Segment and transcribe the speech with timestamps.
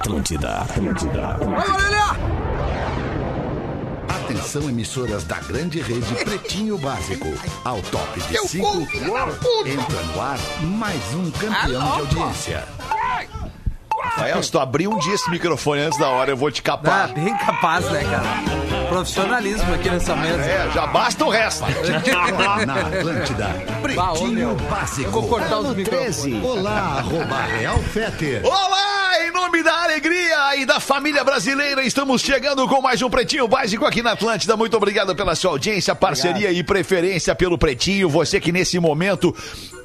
[0.00, 1.36] Atlântida, Atlântida.
[4.08, 7.28] Atenção, emissoras da grande rede Pretinho Básico.
[7.64, 9.68] Ao top de Eu 5, vou, filha da puta.
[9.68, 11.66] entra no ar mais um campeão
[12.06, 12.64] de audiência.
[14.02, 16.64] Rafael, se tu abrir um dia esse microfone antes da hora, eu vou te Ah,
[16.64, 17.08] capar.
[17.12, 18.88] bem capaz, né, cara?
[18.88, 20.42] Profissionalismo aqui nessa mesa.
[20.42, 21.64] É, já basta o resto.
[22.66, 23.48] Na Atlântida,
[23.94, 24.54] Bah, ô, Pretinho meu.
[24.68, 25.10] Básico.
[25.10, 26.42] Vou cortar os microfones.
[26.44, 28.44] Olá, arroba Real Feter.
[28.44, 28.79] Olá,
[29.50, 34.02] nome da alegria e da família brasileira, estamos chegando com mais um Pretinho Básico aqui
[34.02, 34.56] na Atlântida.
[34.56, 38.08] Muito obrigado pela sua audiência, parceria e preferência pelo Pretinho.
[38.08, 39.34] Você que nesse momento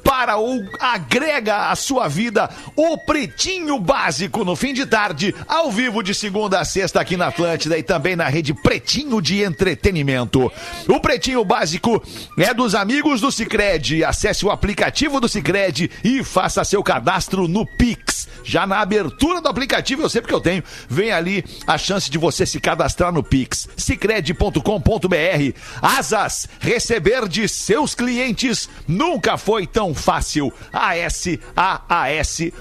[0.02, 6.02] para ou agrega à sua vida o Pretinho Básico no fim de tarde, ao vivo
[6.02, 10.50] de segunda a sexta aqui na Atlântida e também na rede Pretinho de Entretenimento.
[10.88, 12.02] O Pretinho Básico
[12.38, 14.04] é dos amigos do Cicred.
[14.04, 18.28] Acesse o aplicativo do Cicred e faça seu cadastro no Pix.
[18.44, 20.55] Já na abertura do aplicativo, eu sei porque eu tenho,
[20.88, 23.68] vem ali a chance de você se cadastrar no Pix.
[23.76, 25.58] Cicred.com.br.
[25.80, 30.52] Asas, receber de seus clientes nunca foi tão fácil.
[30.72, 32.52] A-S-A-A-S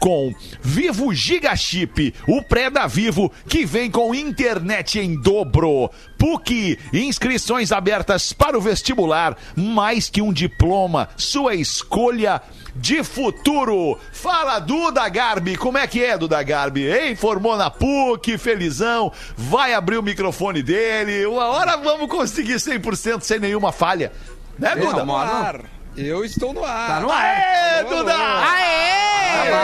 [0.00, 5.90] com Vivo Giga Chip, o pré da Vivo que vem com internet em dobro.
[6.18, 12.42] PUC, inscrições abertas para o vestibular, mais que um diploma, sua escolha
[12.74, 13.98] de futuro.
[14.12, 16.90] Fala Duda Garbi, como é que é Duda Garbi?
[16.90, 17.14] Hein?
[17.14, 21.26] Formou na PUC, felizão, vai abrir o microfone dele.
[21.26, 24.10] Uma hora vamos conseguir 100% sem nenhuma falha.
[24.58, 24.96] Né, Duda?
[24.96, 25.79] Calma.
[26.00, 26.86] Eu estou no ar.
[26.88, 27.24] Tá no ar.
[27.24, 28.14] Aê, Alô, Duda!
[28.14, 28.46] alô.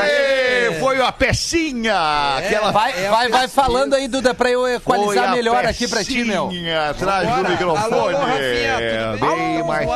[0.01, 0.81] Aê!
[0.81, 2.37] Foi a pecinha!
[2.37, 6.05] aquela Vai, É a vai, vai falando aí, Duda, pra eu equalizar melhor aqui pra
[6.05, 6.49] ti, meu.
[6.49, 7.95] pecinha Atrás do microfone.
[7.95, 8.77] Alô, alô, Rafinha,
[9.19, 9.51] tudo bem?
[9.53, 9.89] Estamos mais.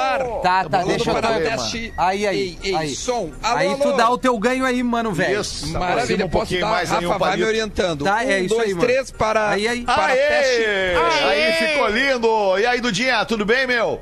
[0.42, 1.94] Tá, tá, Alô, deixa eu teste.
[1.96, 2.94] Aí, aí, Ei, ei, aí.
[2.94, 3.30] som.
[3.42, 3.96] Alô, aí tu alô.
[3.96, 5.41] dá o teu ganho aí, mano, velho.
[5.41, 5.68] Isso.
[5.68, 8.05] Maravilha, um posso pouquinho dar, mais aí, Rafa um vai me orientando.
[8.05, 8.86] Tá, um, é isso dois, aí, mano.
[8.86, 9.84] três para, Aí, aí.
[9.84, 10.64] para teste.
[10.64, 10.96] Aê!
[11.28, 12.58] Aí ficou lindo.
[12.58, 14.01] E aí, Dudinha, tudo bem, meu?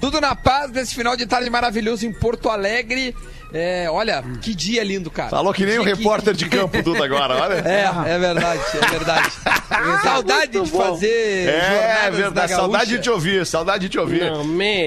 [0.00, 3.14] Tudo na paz nesse final de tarde maravilhoso em Porto Alegre.
[3.52, 5.30] É, olha, que dia lindo, cara.
[5.30, 7.54] Falou que nem o dia repórter de campo, Duda, agora, olha.
[7.66, 9.32] É, é verdade, é verdade.
[10.02, 12.48] Saudade de fazer É, jornadas verdade.
[12.52, 14.22] da Saudade de te ouvir, saudade de te ouvir.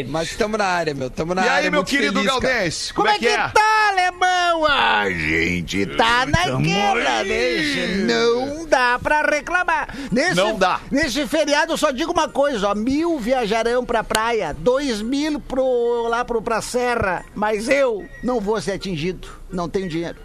[0.09, 1.07] Mas estamos na área, meu.
[1.07, 1.63] Estamos na E área.
[1.65, 2.27] aí, meu querido feliz.
[2.31, 3.37] Galdense, como, é que é?
[3.37, 4.65] tá, alemão?
[4.65, 8.05] A gente tá na guerra, né?
[8.05, 9.89] Não dá pra reclamar.
[10.11, 10.79] Nesse, Não dá.
[10.91, 12.75] Nesse feriado, eu só digo uma coisa, ó.
[12.75, 18.50] Mil viajarão pra praia, dois mil pro, lá pro, pra serra, mas eu não vou
[18.59, 19.27] ser atingido.
[19.51, 20.17] Não tenho dinheiro.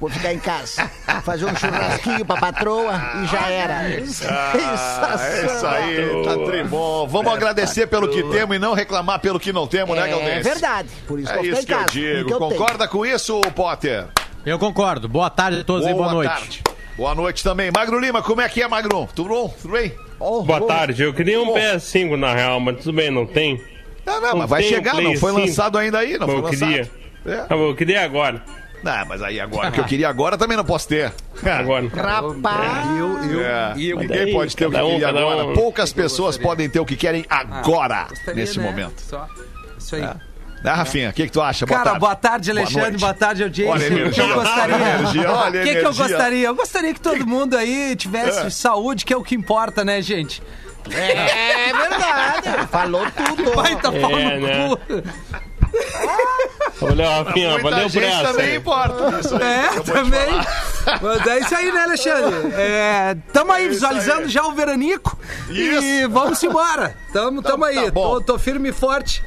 [0.00, 0.90] Vou ficar em casa,
[1.24, 3.76] fazer um churrasquinho pra patroa e já era.
[3.76, 3.84] Ah,
[5.22, 7.06] é isso aí, tá tribom.
[7.06, 10.42] Vamos agradecer pelo que temos e não reclamar pelo que não temos, né, É Galdense?
[10.42, 10.88] verdade.
[11.06, 12.26] Por isso É que eu isso que eu digo.
[12.26, 12.50] que eu tenho.
[12.50, 14.06] Concorda com isso, Potter?
[14.44, 15.08] Eu concordo.
[15.08, 16.30] Boa tarde a todos e boa noite.
[16.32, 16.62] tarde.
[16.96, 17.70] Boa noite também.
[17.72, 19.08] Magro Lima, como é que é, Magro?
[19.14, 19.54] Tudo bom?
[19.62, 19.94] Tudo bem?
[20.18, 21.54] Oh, Boa oh, tarde, eu queria um Bom.
[21.54, 23.62] PS5 na real, mas tudo bem, não tem.
[24.04, 25.40] Não, não, Não mas vai chegar, não foi 5.
[25.46, 26.68] lançado ainda aí, não Mas foi eu lançado.
[26.68, 26.90] queria.
[27.26, 27.44] É.
[27.48, 28.42] Ah, Eu queria agora.
[28.82, 31.12] Não, mas aí agora, o que eu queria agora também não posso ter.
[31.44, 31.86] Agora.
[31.94, 32.88] Rapaz.
[32.90, 35.44] É, eu- ninguém Daí, pode ter o que um, queria agora.
[35.46, 35.52] um.
[35.54, 38.64] Poucas pessoas podem ter o que querem agora, Gostaria, nesse né?
[38.64, 39.00] momento.
[39.00, 39.28] Só.
[39.78, 40.02] Isso aí.
[40.02, 41.10] Né, Rafinha?
[41.10, 41.64] O que, que tu acha?
[41.66, 42.80] Cara, boa tarde, Alexandre.
[42.90, 43.00] noite.
[43.00, 43.72] Boa tarde, audiência.
[43.72, 44.74] Olha a O que energia, eu gostaria?
[44.74, 46.46] olha energia, olha O que, que eu gostaria?
[46.48, 48.50] Eu gostaria que todo mundo aí tivesse É.
[48.50, 50.42] saúde, que é o que importa, né, gente?
[50.90, 52.66] É verdade.
[52.68, 53.52] Falou tudo.
[53.54, 54.68] Vai tá É, né?
[54.68, 54.78] cu.
[56.88, 58.22] Valeu, Rafinha, Muita valeu por essa.
[58.32, 59.20] também importa.
[59.20, 60.40] Isso aí, É, também.
[61.00, 62.52] Mas é isso aí, né, Alexandre?
[62.54, 64.28] É, tamo aí isso visualizando aí.
[64.28, 65.18] já o Veranico.
[65.50, 65.60] E
[66.02, 66.10] Isso.
[66.10, 66.96] vamos embora.
[67.12, 67.76] Tamo, tamo aí.
[67.86, 68.14] tá bom.
[68.14, 69.22] tô, tô firme e forte.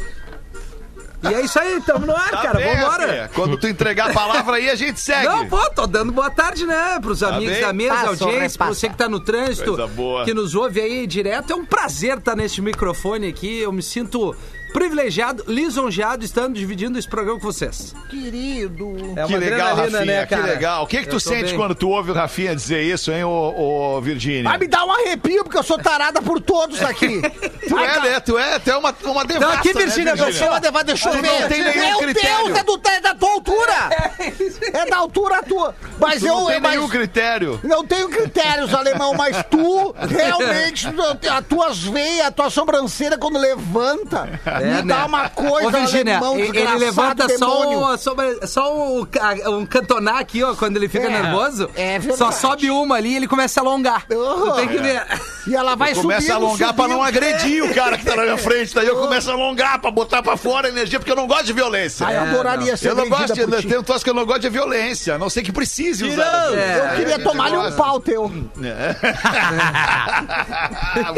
[1.23, 2.59] E é isso aí, tamo no ar, Tá cara.
[2.59, 3.05] bem, Vambora.
[3.07, 3.29] Rafinha.
[3.33, 5.25] Quando tu entregar a palavra aí, a gente segue.
[5.25, 6.99] Não, pô, tô dando boa tarde, né?
[7.01, 7.61] Pros amigos bem?
[7.61, 9.75] da mesa, Passa, audiência, pra você que tá no trânsito,
[10.23, 11.51] que nos ouve aí direto.
[11.51, 13.59] É um prazer estar neste microfone aqui.
[13.59, 14.35] Eu me sinto
[14.75, 17.95] privilegiado, lisonjeado, estando dividindo esse programa com vocês.
[18.09, 19.13] Querido.
[19.15, 20.83] É Que legal, adrenalina, Rafinha, né, que legal.
[20.83, 21.55] O que, que tu sente bem.
[21.55, 24.43] quando tu ouve o Rafinha dizer isso, hein, ô, ô Virgínia?
[24.43, 27.21] Vai me dar um arrepio, porque eu sou tarada por todos aqui.
[27.65, 28.19] Tu é, né?
[28.19, 31.09] Tu é, tu é uma, uma devassa, aqui, né, Virgínia, Eu sou uma devada, deixa
[31.09, 31.41] eu ver.
[31.41, 32.45] não tem nenhum Meu critério.
[32.45, 33.89] Deus, é, do, é da tua altura.
[34.73, 35.75] É da altura tua.
[35.99, 36.35] Mas Tu eu...
[36.35, 37.59] não tem mas- nenhum critério.
[37.63, 44.39] Não tenho critérios, alemão, mas tu realmente, as tuas veias, a tua sobrancelha quando levanta,
[44.65, 45.05] me dá né?
[45.05, 47.97] uma coisa, Ô, Virgínia, alemão, ele levanta demônio.
[47.97, 48.15] só,
[48.45, 51.69] só o, ca- um cantonar aqui, ó, quando ele fica É, nervoso.
[51.75, 52.17] é verdade.
[52.17, 54.05] Só sobe uma ali e ele começa a alongar.
[54.09, 54.49] Uhum.
[54.51, 55.03] Tu tem que ver.
[55.47, 57.17] E ela vai Começa subindo, a alongar pra não subindo.
[57.23, 58.73] agredir o cara que tá na minha frente.
[58.73, 61.45] Daí eu começo a alongar pra botar pra fora a energia porque eu não gosto
[61.45, 62.07] de violência.
[62.07, 63.45] Ah, eu É, adoraria ser Eu não gosto de.
[63.67, 65.15] Tem um troço que eu não gosto de violência.
[65.15, 66.53] A não sei que precise usar.
[66.53, 68.31] É, Eu queria tomar-lhe um pau teu.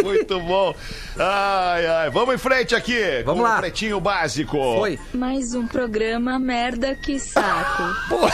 [0.04, 0.74] Muito bom.
[1.20, 2.10] Ai, ai.
[2.10, 3.00] Vamos em frente aqui.
[3.26, 3.56] Vamos com lá.
[3.56, 4.58] o Pretinho Básico.
[4.58, 5.00] Foi.
[5.14, 7.84] Mais um programa merda que saco.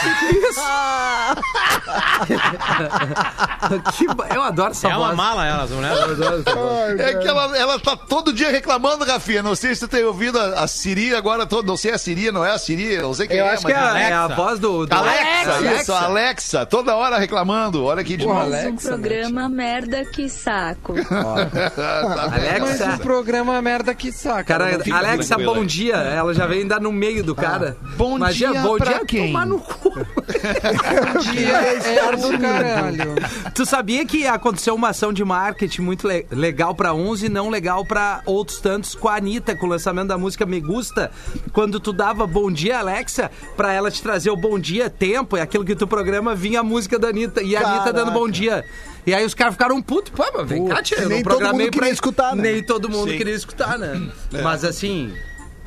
[3.96, 5.16] Que ba- Eu adoro essa É uma voz.
[5.16, 7.00] mala elas, não é?
[7.10, 9.42] É que ela, ela tá todo dia reclamando, Rafinha.
[9.42, 11.66] Não sei se tu tem ouvido a, a Siri agora todo.
[11.66, 13.72] Não sei a Siri, não é a Siri, não sei quem Eu é, acho que
[13.72, 13.78] é, é
[14.12, 14.34] a Alexa.
[14.36, 14.86] voz do.
[14.86, 17.84] do Alexa, isso, Alexa, toda hora reclamando.
[17.84, 18.50] Olha aqui de Porra, novo.
[18.50, 20.94] Mais um Alexa, programa merda que saco.
[21.04, 22.38] Tá bem.
[22.74, 23.02] Mais Alexa.
[23.02, 24.44] um programa merda que saca.
[24.44, 25.66] Cara, fica Alexa, tranquila bom aí.
[25.66, 25.94] dia.
[25.96, 27.76] Ela já vem dar no meio do cara.
[27.96, 29.26] bom Imagina, dia bom pra dia quem?
[29.28, 29.92] tomar no cu.
[31.32, 33.14] dia é do caralho.
[33.54, 37.48] Tu sabia que aconteceu uma ação de marketing muito le- legal pra uns e não
[37.50, 41.10] legal pra outros tantos com a Anitta, com o lançamento da música Me Gusta,
[41.52, 45.40] quando tu dava bom dia, Alexa, pra ela te trazer o bom dia, tempo, é
[45.42, 48.64] aquilo que tu programa, vinha a música da Anitta, e a Anitta dando bom dia.
[49.06, 51.30] E aí os caras ficaram putos, pô, mas vem cá, tia, eu nem não todo
[51.38, 52.42] programei mundo queria pra- escutar, né?
[52.42, 53.18] Nem todo mundo Sim.
[53.18, 54.00] queria escutar, né?
[54.42, 55.12] Mas assim,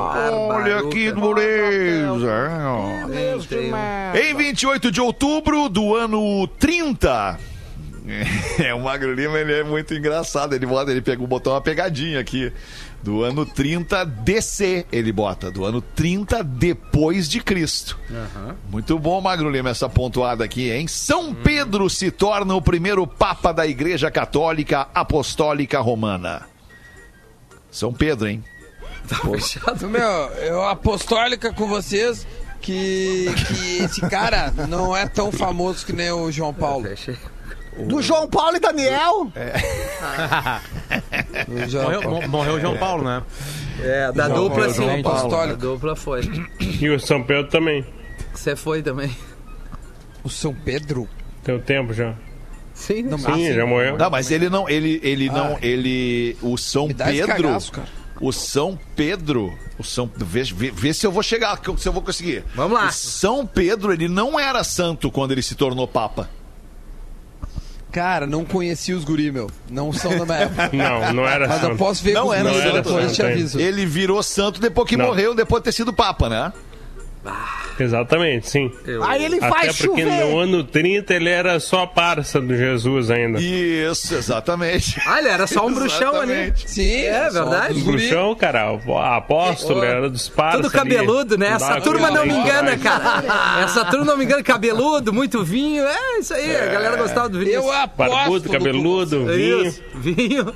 [0.49, 2.51] Olha que dureza.
[4.13, 7.39] Em 28 de outubro do ano 30.
[8.59, 10.53] É, o Magro Lima, ele é muito engraçado.
[10.53, 12.51] Ele bota, ele pegou, botou uma pegadinha aqui.
[13.03, 15.51] Do ano 30 DC, ele bota.
[15.51, 17.97] Do ano 30 depois de Cristo.
[18.69, 20.87] Muito bom, Magro Lima, essa pontuada aqui, hein?
[20.87, 26.50] São Pedro se torna o primeiro Papa da Igreja Católica Apostólica Romana.
[27.71, 28.43] São Pedro, hein?
[29.89, 30.01] Meu,
[30.43, 32.27] eu apostólica com vocês
[32.61, 36.85] que, que esse cara não é tão famoso que nem o João Paulo.
[37.87, 39.31] Do João Paulo e Daniel?
[41.47, 43.23] O João Morreu, morreu o João Paulo, né?
[43.81, 44.83] É, da João dupla sim.
[44.83, 45.47] João Paulo.
[45.47, 46.21] Da dupla foi.
[46.59, 47.85] E o São Pedro também.
[48.33, 49.15] Você foi também.
[50.23, 51.07] O São Pedro?
[51.43, 52.13] Tem um tempo já.
[52.81, 53.97] Sim, Não, Sim, já morreu.
[53.97, 57.71] Não, mas ele não, ele, ele não, ele, o São Pedro, cagaço,
[58.19, 62.01] o São Pedro, o São, vê, vê, vê se eu vou chegar, se eu vou
[62.01, 62.43] conseguir.
[62.55, 62.87] Vamos lá.
[62.87, 66.27] O São Pedro, ele não era santo quando ele se tornou papa.
[67.91, 69.49] Cara, não conheci os guri, meu.
[69.69, 70.69] Não são da minha época.
[70.73, 71.77] Não, não era Mas eu santo.
[71.77, 73.25] posso ver Não com os era santo, não te tem.
[73.31, 73.59] aviso.
[73.59, 75.07] Ele virou santo depois que Não.
[75.07, 76.53] morreu, depois de ter sido papa, né?
[77.79, 78.71] Exatamente, sim.
[79.07, 80.25] Aí ele Até faz porque chover.
[80.25, 83.39] no ano 30 ele era só parça do Jesus ainda.
[83.41, 85.01] Isso, exatamente.
[85.05, 86.53] Ah, ele era só um bruxão ali.
[86.65, 87.73] Sim, É só verdade?
[87.81, 87.97] guri.
[87.97, 90.61] Bruxão, cara, o apóstolo, era dos parças.
[90.61, 91.47] Tudo cabeludo, né?
[91.47, 91.55] ali.
[91.55, 93.61] Essa Dá turma não me engana, cara.
[93.63, 94.43] Essa turma não me engana.
[94.43, 95.83] Cabeludo, muito vinho.
[95.83, 96.55] É isso aí.
[96.55, 97.51] A galera gostava do vinho.
[97.51, 99.65] Eu aposto Barbudo, cabeludo, vinho.
[99.65, 100.55] Isso, vinho.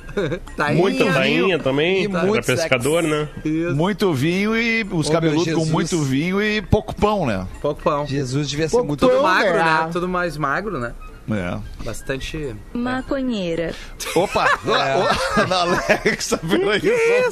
[0.56, 0.76] Tainha.
[0.80, 2.02] Muita tainha também.
[2.02, 3.28] E Era muito pescador, né?
[3.44, 3.74] Isso.
[3.74, 7.46] Muito vinho e os cabeludos com muito vinho e pouco pão, né?
[7.60, 8.06] Pouco pão.
[8.06, 9.00] Jesus devia ser Pouco muito...
[9.00, 9.64] Tudo pão, magro, né?
[9.64, 9.88] né?
[9.92, 10.92] Tudo mais magro, né?
[11.30, 11.58] É.
[11.84, 12.54] Bastante.
[12.72, 13.74] Maconheira.
[14.14, 14.46] Opa!
[14.66, 14.96] É.
[14.96, 15.06] Ô,
[15.54, 16.80] Alexa, peraí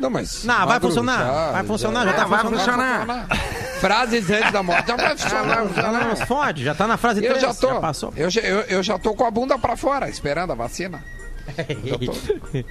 [0.00, 0.44] Não, mas.
[0.44, 1.52] Não, vai funcionar.
[1.52, 3.06] vai funcionar, já, tá vai funcionando.
[3.06, 3.26] funcionar.
[3.80, 4.88] Frases antes da morte.
[4.88, 5.44] Já vai funcionar.
[5.56, 6.04] vai funcionar.
[6.08, 7.80] Não, fode, já tá na frase 3, Eu já tô.
[7.80, 8.12] passou.
[8.16, 11.04] eu, já, eu, eu já tô com a bunda pra fora, esperando a vacina.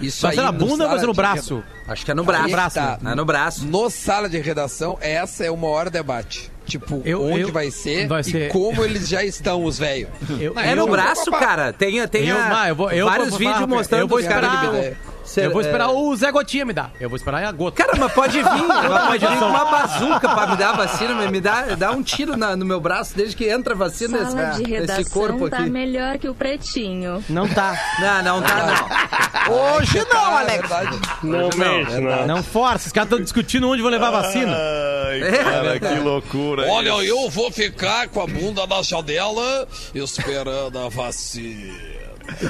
[0.00, 1.64] Isso Vai ser na no bunda ou vai sala ser no de braço?
[1.86, 2.48] Acho que é no braço.
[2.50, 2.98] Braço tá.
[3.04, 3.66] É no braço.
[3.66, 6.50] No sala de redação, essa é o maior debate.
[6.66, 10.10] Tipo, Eu- onde eu- vai ser vai e ser- como eles já estão, os velhos.
[10.38, 11.72] Eu- É no eu- braço, cara.
[11.72, 14.26] Tem, tem Eu- a- mas eu vou- eu vários vou- vídeos eu mostrando vou os
[14.26, 14.96] caras esperar- de
[15.28, 16.90] Cê- Eu vou esperar é- o Zé Gotinha me dar.
[17.00, 17.84] Eu vou esperar a gota.
[17.84, 18.44] Cara, mas pode vir.
[18.84, 22.02] Ela pode vir com uma bazuca pra me dar a vacina, me dá, dá um
[22.02, 25.04] tiro na- no meu braço desde que entra a vacina Sala nesse, de nesse redação
[25.12, 25.70] corpo tá aqui.
[25.70, 27.22] melhor que o pretinho.
[27.28, 27.76] Não tá.
[28.00, 29.08] Não, não tá,
[29.78, 30.58] Hoje não, Ah, é Alex.
[30.68, 30.98] verdade.
[31.22, 32.26] Não mexe, não.
[32.26, 32.86] Não força.
[32.86, 34.56] Os caras estão discutindo onde vou levar a vacina.
[34.56, 36.66] Ai, É, cara, que loucura.
[36.70, 37.12] Olha, isso.
[37.24, 41.97] eu vou ficar com a bunda na janela esperando a vacina.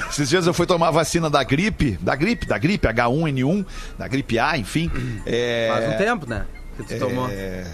[0.09, 3.65] Esses dias eu fui tomar a vacina da gripe, da gripe, da gripe H1N1,
[3.97, 4.91] da gripe A, enfim.
[5.25, 5.69] É...
[5.71, 6.45] Faz um tempo, né?
[6.77, 7.29] Que tu tomou.
[7.29, 7.65] É...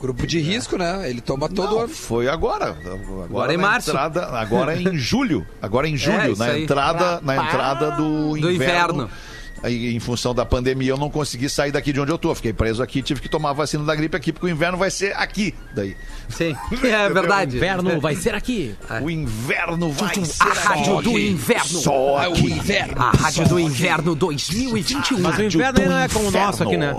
[0.00, 1.08] Grupo de risco, né?
[1.08, 1.88] Ele toma todo Não, ano.
[1.88, 2.76] foi agora.
[3.24, 3.90] Agora, em na março.
[3.90, 5.46] Entrada, agora em julho.
[5.60, 6.64] Agora em julho, isso na aí.
[6.64, 9.04] entrada, na entrada do, Do inverno.
[9.04, 9.31] Aí,
[9.64, 12.34] em função da pandemia, eu não consegui sair daqui de onde eu tô.
[12.34, 14.90] Fiquei preso aqui, tive que tomar a vacina da gripe aqui, porque o inverno vai
[14.90, 15.54] ser aqui.
[15.74, 15.96] Daí.
[16.28, 17.56] Sim, é verdade.
[17.56, 18.74] Inverno vai ser aqui.
[19.02, 21.10] O inverno vai ser A rádio aqui.
[21.10, 21.64] do inverno.
[21.68, 22.46] Só É o aqui.
[22.52, 23.00] inverno.
[23.00, 25.20] A rádio do inverno 2021.
[25.20, 26.94] Mas o inverno aí não é como o nosso aqui, né?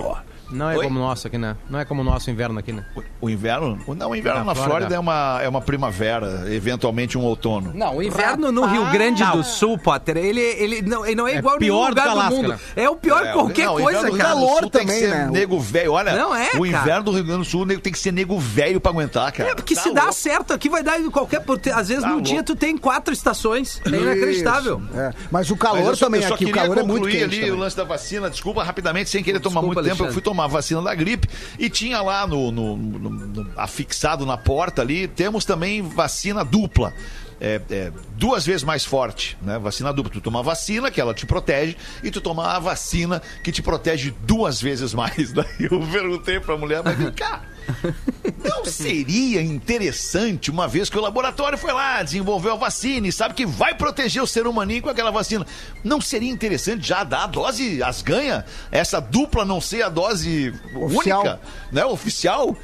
[0.54, 0.84] Não é Oi?
[0.84, 1.56] como o nosso aqui, né?
[1.68, 2.84] Não é como o nosso inverno aqui, né?
[3.20, 3.78] O inverno?
[3.96, 4.70] Não, o inverno Na na, Flórida.
[4.76, 7.72] Flórida, é, uma, é uma primavera, eventualmente um outono.
[7.74, 11.32] Não, o inverno no Rio Grande do Sul, Potter, ele, ele, não, ele não é
[11.34, 12.48] É igual nenhum pior do lugar do Alasca, mundo.
[12.48, 12.58] né?
[12.76, 14.34] É o pior É, qualquer não, o coisa, inverno do cara.
[14.34, 15.28] Do Calor tem que também, ser né?
[15.30, 15.92] nego velho.
[15.92, 16.66] Olha, Não é, o cara.
[16.66, 19.50] inverno do Rio Grande do Sul nego tem que ser nego velho pra aguentar, cara.
[19.50, 20.14] É, porque Tá se dá louco.
[20.16, 21.40] certo aqui, vai dar em qualquer.
[21.40, 22.28] porque Às vezes Tá num louco.
[22.28, 23.80] dia tu tem quatro estações.
[23.84, 24.80] É inacreditável.
[24.94, 25.12] É.
[25.30, 27.24] Mas o Mas calor eu só- também aqui, o calor é muito quente.
[27.24, 28.30] ali o lance da vacina.
[28.30, 32.00] Desculpa, rapidamente, sem querer tomar muito tempo, eu fui tomar vacina da gripe e tinha
[32.02, 36.92] lá no, no- no- no- afixado na porta ali, temos também vacina dupla.
[37.40, 39.58] É, é, duas vezes mais forte, né?
[39.58, 40.10] Vacina dupla.
[40.12, 43.60] Tu toma a vacina, que ela te protege, e tu toma a vacina que te
[43.60, 45.32] protege duas vezes mais.
[45.34, 47.42] Daí eu perguntei pra mulher, mas vem cá.
[48.42, 53.34] Não seria interessante, uma vez que o laboratório foi lá, desenvolveu a vacina e sabe
[53.34, 55.46] que vai proteger o ser humaninho com aquela vacina.
[55.82, 58.44] Não seria interessante já dar a dose, as ganha?
[58.70, 61.20] Essa dupla não ser a dose Oficial.
[61.20, 61.40] única,
[61.72, 61.84] né?
[61.84, 62.56] Oficial?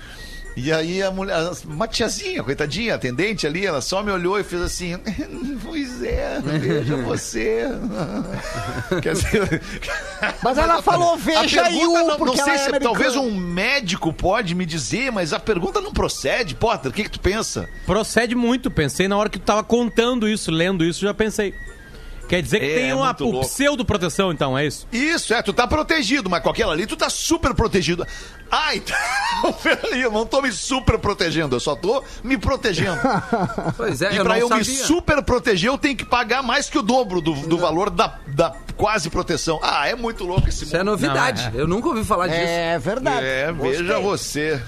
[0.56, 4.60] E aí a mulher, uma tiazinha, coitadinha, atendente ali, ela só me olhou e fez
[4.62, 4.96] assim,
[5.64, 7.66] pois é, veja você.
[9.00, 9.62] Quer dizer...
[10.42, 12.80] Mas ela falou, veja A aí o, não, sei ela é se americana.
[12.80, 16.54] talvez um médico pode me dizer, mas a pergunta não procede.
[16.54, 17.68] Potter, o que, que tu pensa?
[17.86, 18.70] Procede muito.
[18.70, 21.54] Pensei na hora que tu tava contando isso, lendo isso, já pensei.
[22.30, 23.48] Quer dizer que É, tem uma muito louco.
[23.48, 24.86] pseudo-proteção, então, é isso?
[24.92, 28.06] Isso, é, tu tá protegido, mas com aquela ali tu tá super protegido.
[28.48, 28.76] Ai,
[29.38, 32.98] então, peraí, eu não tô me super protegendo, eu só tô me protegendo.
[33.76, 34.84] Pois é, E eu pra não eu me sabia.
[34.86, 38.54] super proteger, eu tenho que pagar mais que o dobro do, do valor da, da
[38.76, 39.58] quase proteção.
[39.62, 40.92] Ah, é muito louco esse Isso é mundo.
[40.92, 41.50] novidade.
[41.54, 42.40] Eu nunca ouvi falar disso.
[42.42, 43.26] É verdade.
[43.26, 43.82] É, Gostei.
[43.82, 44.62] veja você.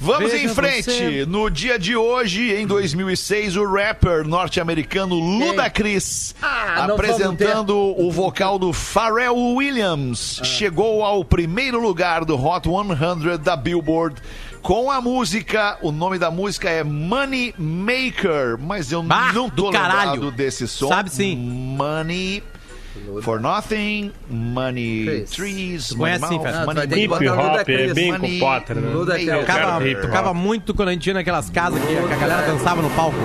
[0.00, 0.82] Vamos Veja em frente.
[0.84, 1.26] você.
[1.26, 8.72] No dia de hoje, em 2006, o rapper norte-americano Ludacris, Ah, apresentando o vocal do
[8.72, 14.20] Pharrell Williams, chegou ao primeiro lugar do Hot 100 da Billboard.
[14.62, 19.66] Com a música, o nome da música é Money Maker, mas eu Bah, não tô
[19.70, 20.88] lembrado desse som.
[20.88, 21.36] Sabe sim.
[21.36, 22.42] Money
[23.22, 25.30] for Nothing, Money Chris.
[25.30, 28.90] Trees, Money Mouth, tu Money ter que Hip hop é bem com Money Potter, né?
[28.90, 29.26] No da Maker.
[29.26, 29.46] Cris.
[29.46, 32.90] Tocava, tocava muito quando a gente ia naquelas casas que, que a galera dançava no
[32.90, 33.18] palco.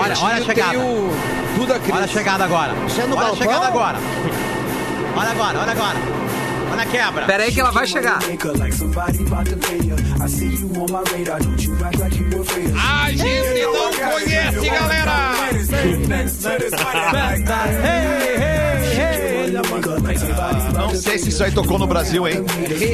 [0.00, 0.78] Olha, olha a chegada.
[0.78, 1.10] o
[1.56, 1.94] Duda Cris.
[1.94, 2.72] Olha a chegada agora.
[2.72, 3.98] É no olha a chegada agora.
[5.16, 6.23] Olha agora, olha agora.
[6.76, 7.24] Na quebra.
[7.26, 8.18] Pera aí que ela vai chegar.
[12.76, 15.34] A gente não conhece, galera!
[20.74, 22.44] Não sei se isso aí tocou no Brasil, hein?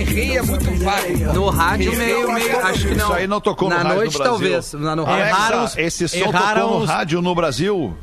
[0.06, 1.32] Rei é muito vago.
[1.34, 2.58] No rádio, meio, meio.
[2.66, 3.06] Acho que não.
[3.06, 4.32] Isso aí não tocou no Na rádio noite, no Brasil.
[4.32, 4.72] talvez.
[4.74, 5.36] Na, no Alexa, rádio.
[5.54, 7.94] Erraram os- esse som erraram tocou no rádio no Brasil?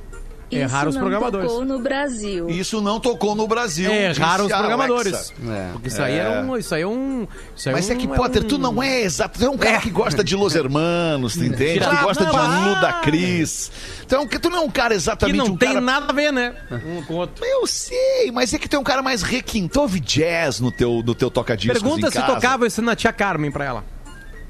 [0.50, 1.48] Erraram os Isso não programadores.
[1.51, 2.50] tocou no Brasil.
[2.50, 3.92] Isso não tocou no Brasil.
[3.92, 5.34] Erraram os disse a programadores.
[5.46, 5.70] É.
[5.74, 6.56] Porque isso aí é um.
[6.58, 7.27] Isso aí é um.
[7.56, 9.38] Isso aí Mas é um- que, Potter, um- tu não é exato.
[9.39, 11.82] Tu é um cara que gosta de Los Hermanos, tu entende?
[11.82, 12.66] Tu gosta de Ah!
[12.75, 13.72] Luda Cris.
[14.06, 15.82] Então, tu não é um cara Que exatamente não um tem cara...
[15.82, 16.54] nada a ver, né?
[16.72, 17.44] Um com o outro.
[17.44, 19.82] Eu sei, mas é que tu é um cara mais requintado.
[19.82, 22.34] Ouve jazz no teu, no teu toca-discos Pergunta em se casa.
[22.36, 23.84] tocava isso na tia Carmen pra ela.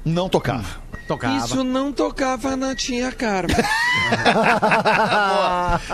[0.04, 0.64] Não tocava.
[1.08, 1.44] Tocava.
[1.44, 3.56] Isso não tocava na Tia Carmen.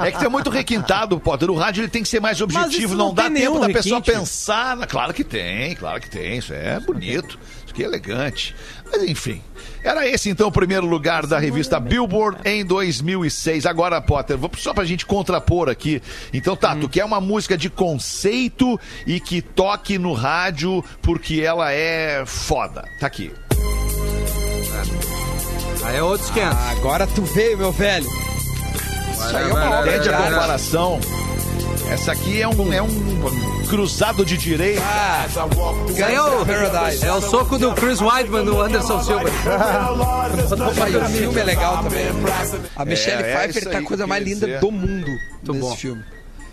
[0.04, 1.50] É que tu é muito requintado, Potter.
[1.50, 2.94] O rádio ele tem que ser mais objetivo.
[2.94, 4.18] Não, não dá tem tempo da pessoa requinte.
[4.18, 4.76] pensar.
[4.76, 6.38] na- Claro que tem, claro que tem.
[6.38, 7.38] Isso é bonito.
[7.64, 8.54] Isso aqui é elegante.
[8.90, 9.42] Mas enfim.
[9.82, 13.66] Era esse então o primeiro lugar da revista Billboard em 2006.
[13.66, 16.02] Agora, Potter, só pra gente contrapor aqui.
[16.32, 21.70] Então tá, tu quer uma música de conceito e que toque no rádio porque ela
[21.72, 22.84] é foda.
[22.98, 23.30] Tá aqui.
[25.84, 26.56] Aí é outros 500.
[26.56, 28.06] Ah, agora tu veio, meu velho.
[28.06, 31.00] Isso aí é uma obra de comparação?
[31.90, 32.88] Essa aqui é um, é um
[33.68, 34.82] cruzado de direita.
[34.82, 35.26] Ah,
[35.94, 36.44] Ganhou.
[36.46, 37.04] Paradise.
[37.04, 39.24] É o soco do Chris Weidman no Anderson Silva.
[39.28, 42.06] O filme é legal também.
[42.74, 44.60] A Michelle É, é Pfeiffer tá a coisa mais linda dizer.
[44.60, 45.10] do mundo
[45.42, 45.76] nesse bom.
[45.76, 46.02] filme.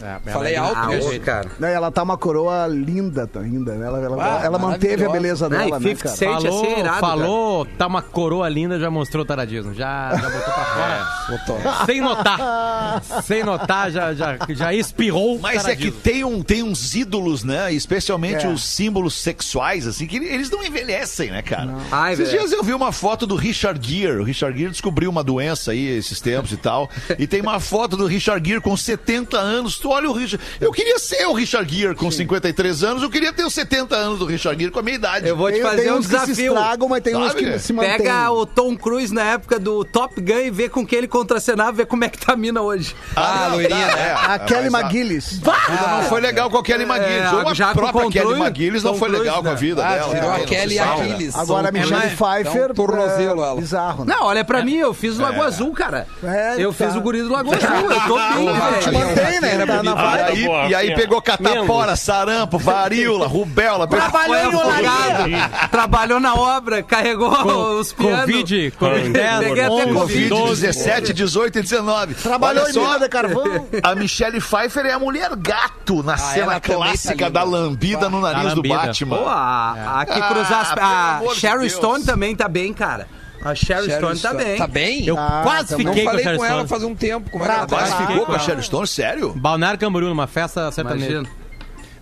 [0.01, 1.19] É, Falei ela- alto, Ah, hoje, gente.
[1.19, 1.49] cara.
[1.59, 3.73] Né, Ela tá uma coroa linda, tá ainda.
[3.73, 3.85] né?
[3.87, 6.41] Ela, ela, Ah, ela manteve a beleza dela, né, 50 cara?
[6.41, 9.73] Falou, ser irado, falou, tá uma coroa linda, já mostrou o taradismo.
[9.73, 11.07] Já, já botou pra fora.
[11.29, 11.85] Botou.
[11.85, 13.01] Sem notar.
[13.23, 15.35] Sem notar, já, já, já espirrou.
[15.37, 17.71] o Mas é que tem, um, tem uns ídolos, né?
[17.73, 18.49] Especialmente É.
[18.49, 21.73] os símbolos sexuais, assim, que eles não envelhecem, né, cara?
[21.91, 22.39] Ai, esses velho.
[22.39, 24.17] dias eu vi uma foto do Richard Gere.
[24.19, 26.89] O Richard Gere descobriu uma doença aí esses tempos e tal.
[27.17, 29.77] E tem uma foto do Richard Gere com 70 anos.
[29.79, 30.43] Tu olha o Richard.
[30.59, 33.03] Eu queria ser o Richard Gere com 53 anos.
[33.03, 35.27] Eu queria ter os 70 anos do Richard Gere com a minha idade.
[35.27, 36.53] Eu vou te fazer tem um uns que se desafio.
[36.53, 37.43] estragam, mas tem uns Sabe?
[37.51, 37.97] que se mantêm.
[37.97, 41.71] Pega o Tom Cruise na época do Top Gun e vê com quem ele contracenava,
[41.71, 42.95] vê como é que tá a mina hoje.
[43.15, 44.01] Ah, não, loirinha, tá, né?
[44.09, 44.13] é.
[44.33, 45.41] A Kelly McGillis.
[45.69, 47.33] Ainda não foi legal com a Kelly McGillis.
[47.33, 49.57] Ou a já própria Kelly McGillis não foi Cruise, legal com a né?
[49.57, 50.13] vida Ah, dela.
[50.15, 50.35] tirou né?
[50.35, 50.81] a Kelly né?
[50.81, 51.35] Aquiles.
[51.35, 52.69] Agora a É Michelle Pfeiffer.
[52.69, 53.55] é tornozelo, é, ela.
[53.55, 54.13] Bizarro, né?
[54.15, 56.07] Não, olha pra mim, eu fiz o Lagoa Azul, cara.
[56.23, 56.85] É, eu tá.
[56.85, 58.93] fiz o guri do Lagoa Azul, eu tô bem, velho.
[58.93, 59.65] Mantém, né?
[59.83, 60.01] Tá na.
[60.01, 60.31] E vibe.
[60.31, 61.99] aí, boa, e aí pegou catapora, Menos.
[61.99, 63.87] sarampo, varíola, rubéola.
[63.87, 65.49] Trabalhou em Olaria.
[65.71, 67.31] Trabalhou na obra, carregou
[67.79, 68.19] os pianos.
[68.21, 70.29] Covid, Covid 10, Peguei até 11, Covid.
[70.29, 72.13] 12, 17, 18 e 19.
[72.15, 73.67] Trabalhou Olha em só, de carvão.
[73.83, 77.29] A Michelle Pfeiffer é a mulher gato na cena também tá clássica linda.
[77.31, 78.75] da lambida no nariz Da do lambida.
[78.77, 79.17] Batman.
[79.17, 80.71] Pô, a, a que Ah, cruzar as...
[80.77, 81.69] A Sherry.
[81.69, 83.07] Stone também tá bem, cara.
[83.43, 84.43] A Sherry, Stone tá Stone.
[84.43, 84.57] bem.
[84.57, 85.05] Tá bem?
[85.07, 86.67] Eu Ah, quase fiquei com a falei Sharon com ela Stone.
[86.69, 87.29] faz um tempo.
[87.31, 87.75] Como é que ela tá?
[87.77, 88.87] Quase ficou com a com Sharon Stone?
[88.87, 89.33] Sério?
[89.33, 91.23] Balneário Camboriú, numa festa sertaneja.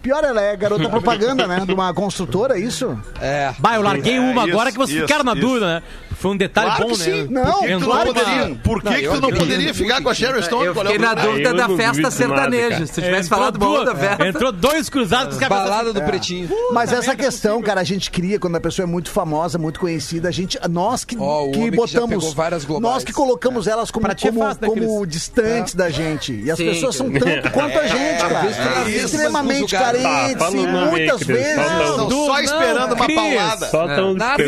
[0.02, 1.63] Pior, ela é garota propaganda, né?
[1.65, 2.97] De uma construtora, é isso?
[3.21, 3.54] É.
[3.60, 5.41] Bah, eu larguei É, uma isso, agora que vocês isso, ficaram na isso.
[5.41, 5.84] dúvida, né?
[6.19, 7.05] Foi um detalhe Claro bom, que né?
[7.05, 7.27] sim.
[7.29, 8.55] Não, Por que que tu claro não que poderia, sim.
[8.55, 10.65] por que Não, que eu tu não poderia ficar com a Sharon Stone?
[10.65, 12.86] Eu é fiquei na dúvida da não festa sertaneja.
[12.86, 14.27] Se tivesse Entrou falado uma outra festa...
[14.27, 16.49] Entrou dois cruzados com os caras Balada do Pretinho.
[16.73, 20.27] Mas essa questão, cara, a gente cria quando a pessoa é muito famosa, muito conhecida,
[20.27, 22.67] a gente, nós que, Ó, o que que botamos, globais.
[22.67, 26.34] nós que colocamos elas como, é como, fácil, né, como distantes da gente.
[26.34, 28.89] E as Sim, pessoas são tanto quanto a gente, cara.
[28.89, 31.55] Extremamente carentes Tá, e muitas vezes.
[31.55, 32.25] fala o Estão nome.
[32.25, 33.67] só Não, esperando uma paulada.
[33.67, 34.43] Só tão Nada,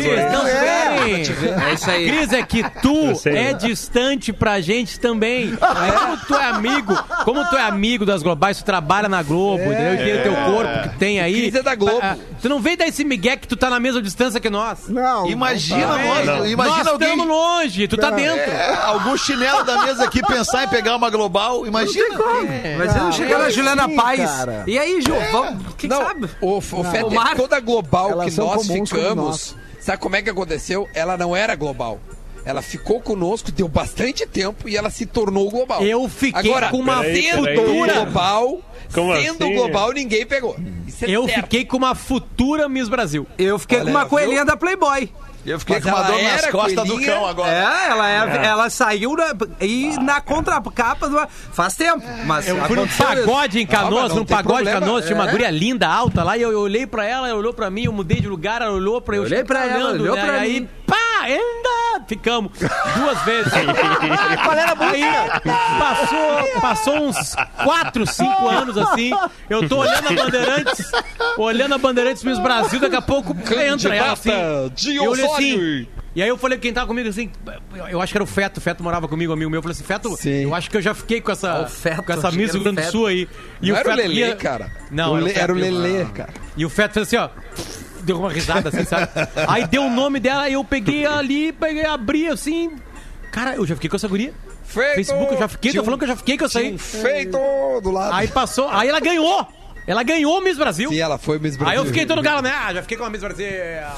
[1.62, 1.70] Não, É.
[1.70, 2.06] É isso aí.
[2.10, 3.36] Cris, é que tu sei.
[3.36, 5.52] é distante pra gente também.
[5.60, 6.94] Aí como tu é amigo,
[7.24, 9.94] como tu é amigo das globais, tu trabalha na Globo, entendeu?
[9.94, 11.34] E tem o teu corpo que tem aí.
[11.50, 12.00] Cris é da Globo.
[12.02, 14.88] Ah, Tu não vem dar esse migué que tu tá na mesma distância que nós.
[14.88, 16.02] Não, Imagina não tá.
[16.02, 16.46] nós, Não.
[16.46, 17.08] imagina nós alguém...
[17.10, 18.50] estamos longe, tu tá dentro.
[18.50, 22.18] É, algum chinelo da mesa aqui pensar em pegar uma global, imagina.
[22.78, 24.20] Mas eu Ah, chegando a mas Juliana sim, Paz.
[24.30, 24.64] cara.
[24.66, 26.28] E aí, Ju, vamos, quem Não, sabe?
[26.40, 29.56] o, o O Mar- toda global Elas que nós ficamos, nós.
[29.82, 30.88] Sabe como é que aconteceu?
[30.94, 32.00] Ela não era global.
[32.44, 35.80] Ela ficou conosco, deu bastante tempo e ela se tornou global.
[35.84, 37.56] Eu fiquei Agora, com uma Peraí, peraí.
[37.56, 38.60] global,
[38.92, 39.54] Como sendo assim?
[39.54, 40.56] global, ninguém pegou.
[40.86, 41.42] Isso é Eu certo.
[41.42, 43.26] fiquei com uma futura Miss Brasil.
[43.38, 44.08] Eu fiquei Olha, com uma viu?
[44.10, 45.08] coelhinha da Playboy.
[45.44, 47.50] Eu fiquei Mas com uma ela dor nas era costas do cão agora.
[47.50, 51.18] É, ela, é, ela saiu na, e na contracapa do.
[51.52, 52.46] Faz tempo, mas.
[52.48, 54.72] Eu fui num pagode em Ah, Canoas, não num pagode em.
[54.72, 55.30] Canoas, tinha uma É.
[55.32, 57.92] guria linda, alta lá, e eu, eu olhei pra ela, ela olhou pra mim, eu
[57.92, 59.22] mudei de lugar, ela olhou pra eu.
[59.22, 60.24] Eu olhei pra ela, olhou né?
[60.24, 60.68] pra aí, mim.
[60.86, 63.52] pá, ainda ficamos duas vezes.
[64.42, 65.02] Qual era a Aí
[65.78, 67.34] passou, passou uns
[67.64, 69.10] 4, 5 anos assim.
[69.48, 70.92] Eu tô olhando a Bandeirantes,
[71.38, 74.30] olhando a Bandeirantes Miss Brasil, daqui a pouco entra ela assim.
[74.74, 75.86] de Eu olhei assim.
[76.14, 77.30] E aí eu falei, quem tava comigo assim,
[77.88, 79.58] eu- acho que era o Feto, o Feto morava comigo, amigo meu.
[79.58, 80.42] Eu falei assim, Feto, Sim.
[80.42, 82.64] eu acho que eu já fiquei com essa, O Feto, com essa Miss Rio o
[82.64, 82.92] Grande do Feto.
[82.92, 83.26] Sul aí.
[83.62, 84.70] E Não era o Lelê, ia- cara.
[84.90, 85.74] Não, O era o Le- era o Feto.
[85.74, 86.34] Lelê, cara.
[86.54, 87.30] E o Feto fez assim, ó.
[88.02, 89.08] Deu uma risada assim, sabe?
[89.48, 92.72] Aí deu o nome dela, aí eu peguei ali, peguei, abri assim.
[93.30, 94.34] Cara, eu já fiquei com essa guria.
[94.64, 94.94] Feito!
[94.94, 96.74] Facebook, eu já fiquei, tô falando que eu já fiquei com essa tinha aí.
[96.74, 97.38] um feito
[97.82, 98.14] do lado.
[98.14, 99.46] Aí passou, aí ela ganhou!
[99.86, 100.88] Ela ganhou o Miss Brasil.
[100.90, 101.72] Sim, ela foi Miss Brasil.
[101.72, 102.52] Aí eu fiquei todo galo, né?
[102.54, 103.44] Ah, já fiquei com a Miss Brasil.
[103.46, 103.84] É.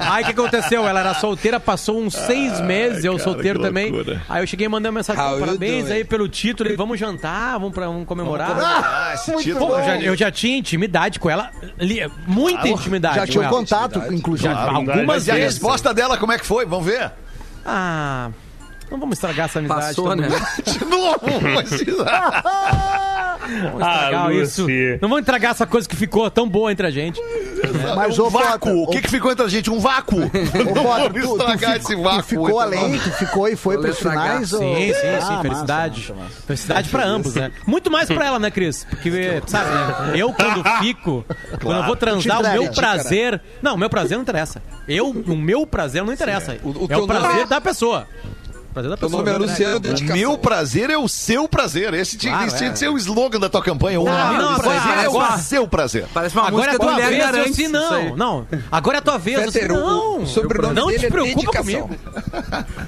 [0.00, 0.86] Aí o que aconteceu?
[0.88, 3.90] Ela era solteira, passou uns seis meses, eu cara, solteiro que também.
[3.90, 4.22] loucura.
[4.28, 5.96] Aí eu cheguei mandando mensagem, How pô, you parabéns doing?
[5.96, 8.56] aí pelo título, e vamos jantar, vamos, pra, vamos comemorar.
[8.58, 9.66] Ah, esse título.
[9.68, 13.42] Pô, eu já, eu já tinha intimidade com ela, li- muita intimidade Já com tinha
[13.42, 13.56] um ela.
[13.56, 14.48] contato, inclusive.
[14.52, 15.54] Já, algumas Mas e a vezes.
[15.54, 16.64] resposta dela, como é que foi?
[16.64, 17.10] Vamos ver.
[17.64, 18.30] Ah,
[18.90, 19.80] não vamos estragar essa amizade.
[19.88, 20.28] Passou, todo né?
[20.28, 20.46] mundo.
[20.64, 21.20] De novo.
[21.54, 23.21] mas-
[23.80, 24.66] Ah, isso.
[25.00, 27.20] Não vamos estragar essa coisa que ficou tão boa entre a gente.
[27.96, 28.82] Mas um o vácuo.
[28.84, 29.70] O que, que ficou entre a gente?
[29.70, 30.16] Um vácuo.
[30.24, 32.22] Ô, Não Potter, tu, tu, estragar fico- esse tu vácuo.
[32.22, 34.24] ficou entre além, tu ficou e foi Vou pros estragar.
[34.28, 34.52] finais?
[34.52, 36.00] ou- Sim, sim, sim, Ah, felicidade.
[36.00, 36.42] massa, massa.
[36.46, 37.50] Felicidade pra ambos, né?
[37.66, 38.84] Muito mais pra ela, né, Cris?
[38.88, 40.12] Porque, sabe, né?
[40.20, 41.24] Eu quando fico,
[41.62, 43.40] quando eu vou transar, o meu prazer.
[43.62, 44.62] Não, o meu prazer não interessa.
[44.88, 46.56] Eu, o meu prazer não interessa.
[46.62, 48.06] O- o é o prazer nome- da pessoa.
[48.72, 49.22] Prazer da Teu pessoa.
[49.22, 50.16] nome é Luciano O Dedicação.
[50.16, 51.92] meu prazer é o seu prazer.
[51.94, 52.70] Esse tinha, Claro, esse é.
[52.70, 54.00] que ser o slogan da tua campanha.
[54.00, 56.06] O Não, meu não, prazer é agora- o seu prazer.
[56.14, 57.54] Parece uma Agora é a música do tua Mulher vez, eu Garante.
[57.54, 58.46] sim, isso não, não.
[58.70, 60.22] Agora é a tua vez, eu Fetter, sim, o- não.
[60.22, 61.88] o sobrenome Não dele te é preocupa dedicação.
[61.88, 61.96] comigo.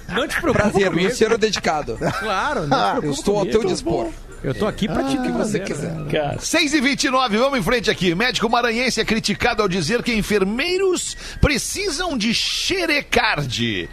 [0.09, 1.09] Não te preocupa Prazer, comigo.
[1.09, 1.99] Luciano Dedicado.
[2.21, 4.09] Claro, não preocupa Eu estou ao teu dispor.
[4.43, 5.91] Eu tô aqui pra te O que você quiser.
[6.11, 8.15] Cara, 6 e 29 vamos em frente aqui.
[8.15, 13.89] Médico maranhense é criticado ao dizer que enfermeiros precisam de xerecard.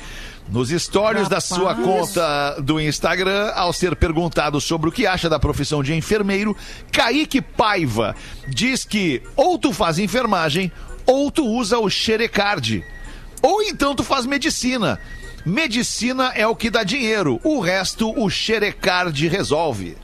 [0.52, 5.40] Nos stories da sua conta do Instagram, ao ser perguntado sobre o que acha da
[5.40, 6.56] profissão de enfermeiro,
[6.92, 8.14] Kaique Paiva
[8.50, 10.70] diz que ou tu faz enfermagem
[11.06, 12.84] ou tu usa o xerecard.
[13.42, 15.00] Ou então tu faz medicina.
[15.46, 19.96] Medicina é o que dá dinheiro, o resto o xerecard resolve.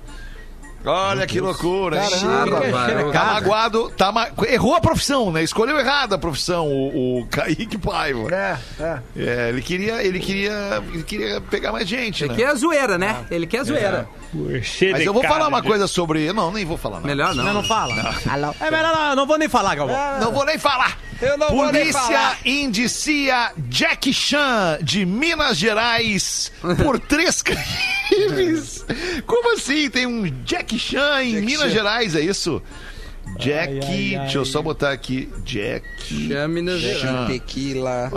[0.86, 2.00] Olha que loucura?
[2.00, 3.12] Caramba.
[3.12, 4.28] Tá magoado, tá ma...
[4.48, 5.44] errou a profissão, né?
[5.44, 8.34] Escolheu errado a profissão, o, o Kaique Paiva.
[8.34, 9.00] É, é.
[9.18, 12.40] É, ele queria, ele queria, ele queria pegar mais gente, Ele né?
[12.40, 13.26] quer zoeira, né?
[13.30, 14.08] Ele quer zoeira.
[14.34, 17.08] Mas eu vou falar uma coisa sobre, não, nem vou falar nada.
[17.08, 17.44] Melhor não.
[17.44, 18.16] Não, não fala.
[18.30, 18.54] Alô?
[18.60, 19.98] É melhor não, não vou nem falar, Galvão.
[20.20, 20.98] Não vou nem falar.
[21.22, 22.38] Eu não vou nem Polícia falar.
[22.46, 26.52] indicia Jack Chan de Minas Gerais
[26.84, 28.86] por três crimes.
[29.26, 29.90] Como assim?
[29.90, 31.70] Tem um Jack Chan em Jack Minas Chan.
[31.70, 32.62] Gerais, é isso?
[33.40, 34.22] Jack, Ai, ai, ai.
[34.24, 36.98] deixa eu só botar aqui, Jack Chame Minas Chan.
[37.00, 37.28] Gerais.
[37.28, 38.12] Tequila.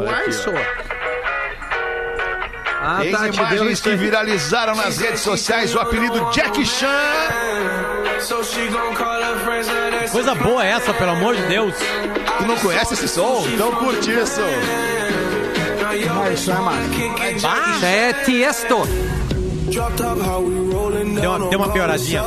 [2.82, 6.88] Ah, Eis tá, imagens que viralizaram nas redes sociais o apelido Jack Chan.
[10.12, 11.74] Coisa boa essa, pelo amor de Deus.
[12.40, 13.44] Tu não conhece esse som?
[13.52, 14.40] Então curte isso.
[16.16, 16.80] Mas isso é massa.
[17.76, 18.76] Isso é Tiesto.
[21.20, 22.22] Deu uma, deu uma pioradinha.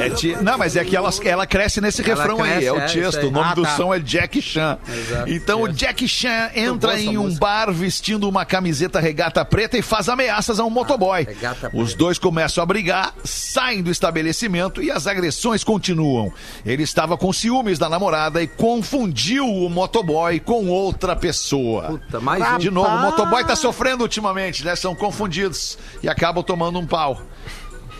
[0.00, 2.72] É ti- Não, mas é que ela, ela cresce nesse Ela refrão aí, cresce, é
[2.72, 3.18] o é, texto.
[3.20, 3.26] aí.
[3.26, 3.76] O nome Ah, do tá.
[3.76, 4.78] som é Jack Chan.
[4.88, 5.76] Exato, então o yes.
[5.76, 7.40] Jack Chan entra em um música.
[7.40, 11.24] bar vestindo uma camiseta regata preta e faz ameaças a um motoboy.
[11.24, 16.32] regata Os dois começam a brigar, saem do estabelecimento e as agressões continuam.
[16.64, 21.82] Ele estava com ciúmes da namorada e confundiu o motoboy com outra pessoa.
[21.84, 22.58] Puta, mais um.
[22.58, 24.74] De novo, o motoboy tá sofrendo ultimamente, né?
[24.76, 27.20] São confundidos e acabam tomando um pau.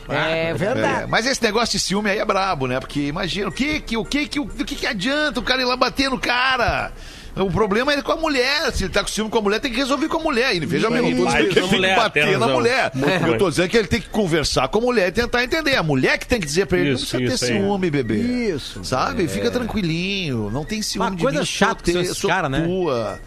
[0.08, 1.06] É É, verdade.
[1.08, 2.80] mas esse negócio de ciúme aí é brabo, né?
[2.80, 5.64] Porque imagina, o que que, o que que, o que que adianta o cara ir
[5.64, 6.92] lá bater no cara?
[7.36, 8.72] O problema é com a mulher.
[8.72, 10.56] Se ele tá com ciúme com a mulher, tem que resolver com a mulher.
[10.56, 12.90] E veja bem, não tô dizendo que ele tem bater na mulher.
[12.94, 15.76] Muito Eu tô dizendo que ele tem que conversar com a mulher e tentar entender.
[15.76, 17.60] A mulher que tem que dizer pra ele, Isso, não precisa isso ter aí.
[17.60, 18.16] ciúme, bebê.
[18.16, 18.84] Isso.
[18.84, 19.28] Sabe?
[19.28, 20.50] Fica tranquilinho.
[20.50, 22.62] Não tem ciúme Uma de coisa mim, chata que sou cara, né?
[22.62, 23.20] tua.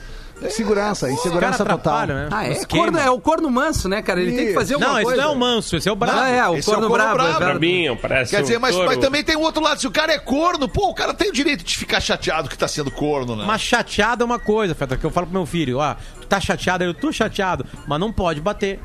[0.49, 2.07] Segurança, Os insegurança total.
[2.07, 2.29] né?
[2.31, 4.21] Ah, é, corno, é o corno manso, né, cara?
[4.21, 5.21] Ele tem que fazer alguma Não, esse coisa.
[5.21, 6.19] não é o manso, esse é o brabo.
[6.19, 7.17] Ah, é, o Esse é o corno corno brabo.
[7.17, 7.43] brabo.
[7.43, 7.45] é.
[7.45, 9.79] Brabinho, parece Quer dizer, um mas, mas também tem o outro lado.
[9.79, 12.57] Se o cara é corno, pô, o cara tem o direito de ficar chateado que
[12.57, 13.43] tá sendo corno, né?
[13.45, 16.39] Mas chateado é uma coisa, Feta, que eu falo pro meu filho, ó, tu tá
[16.39, 18.79] chateado, eu tô chateado, mas não pode bater.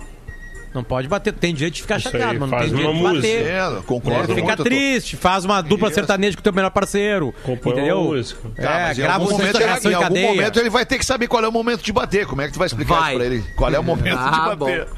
[0.76, 2.98] Não pode bater, tem direito de ficar Isso chateado, aí, mas não faz tem direito
[3.00, 3.46] uma de bater.
[3.46, 4.64] É, concordo É, fica muito.
[4.64, 5.94] triste, faz uma dupla Isso.
[5.94, 7.34] sertaneja com o teu melhor parceiro.
[7.42, 8.02] Compõe uma entendeu?
[8.04, 8.40] música.
[8.54, 10.28] Tá, É, em grava algum, um momento, reação em em algum cadeia.
[10.28, 12.26] momento ele vai ter que saber qual é o momento de bater.
[12.26, 13.08] Como é que tu vai explicar Vai.
[13.12, 13.44] isso pra ele?
[13.56, 14.84] Qual é o momento Ah, de bater?
[14.84, 14.90] bom.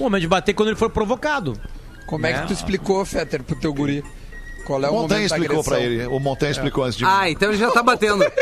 [0.00, 1.54] O momento de bater quando ele for provocado.
[2.06, 4.02] Como é que tu explicou, Fetter, pro teu guri?
[4.64, 5.94] Qual é o O Montanha explicou pra agressão?
[6.00, 6.06] ele.
[6.06, 7.10] O Montanha explicou antes de mim.
[7.12, 8.24] Ah, então ele já tá batendo.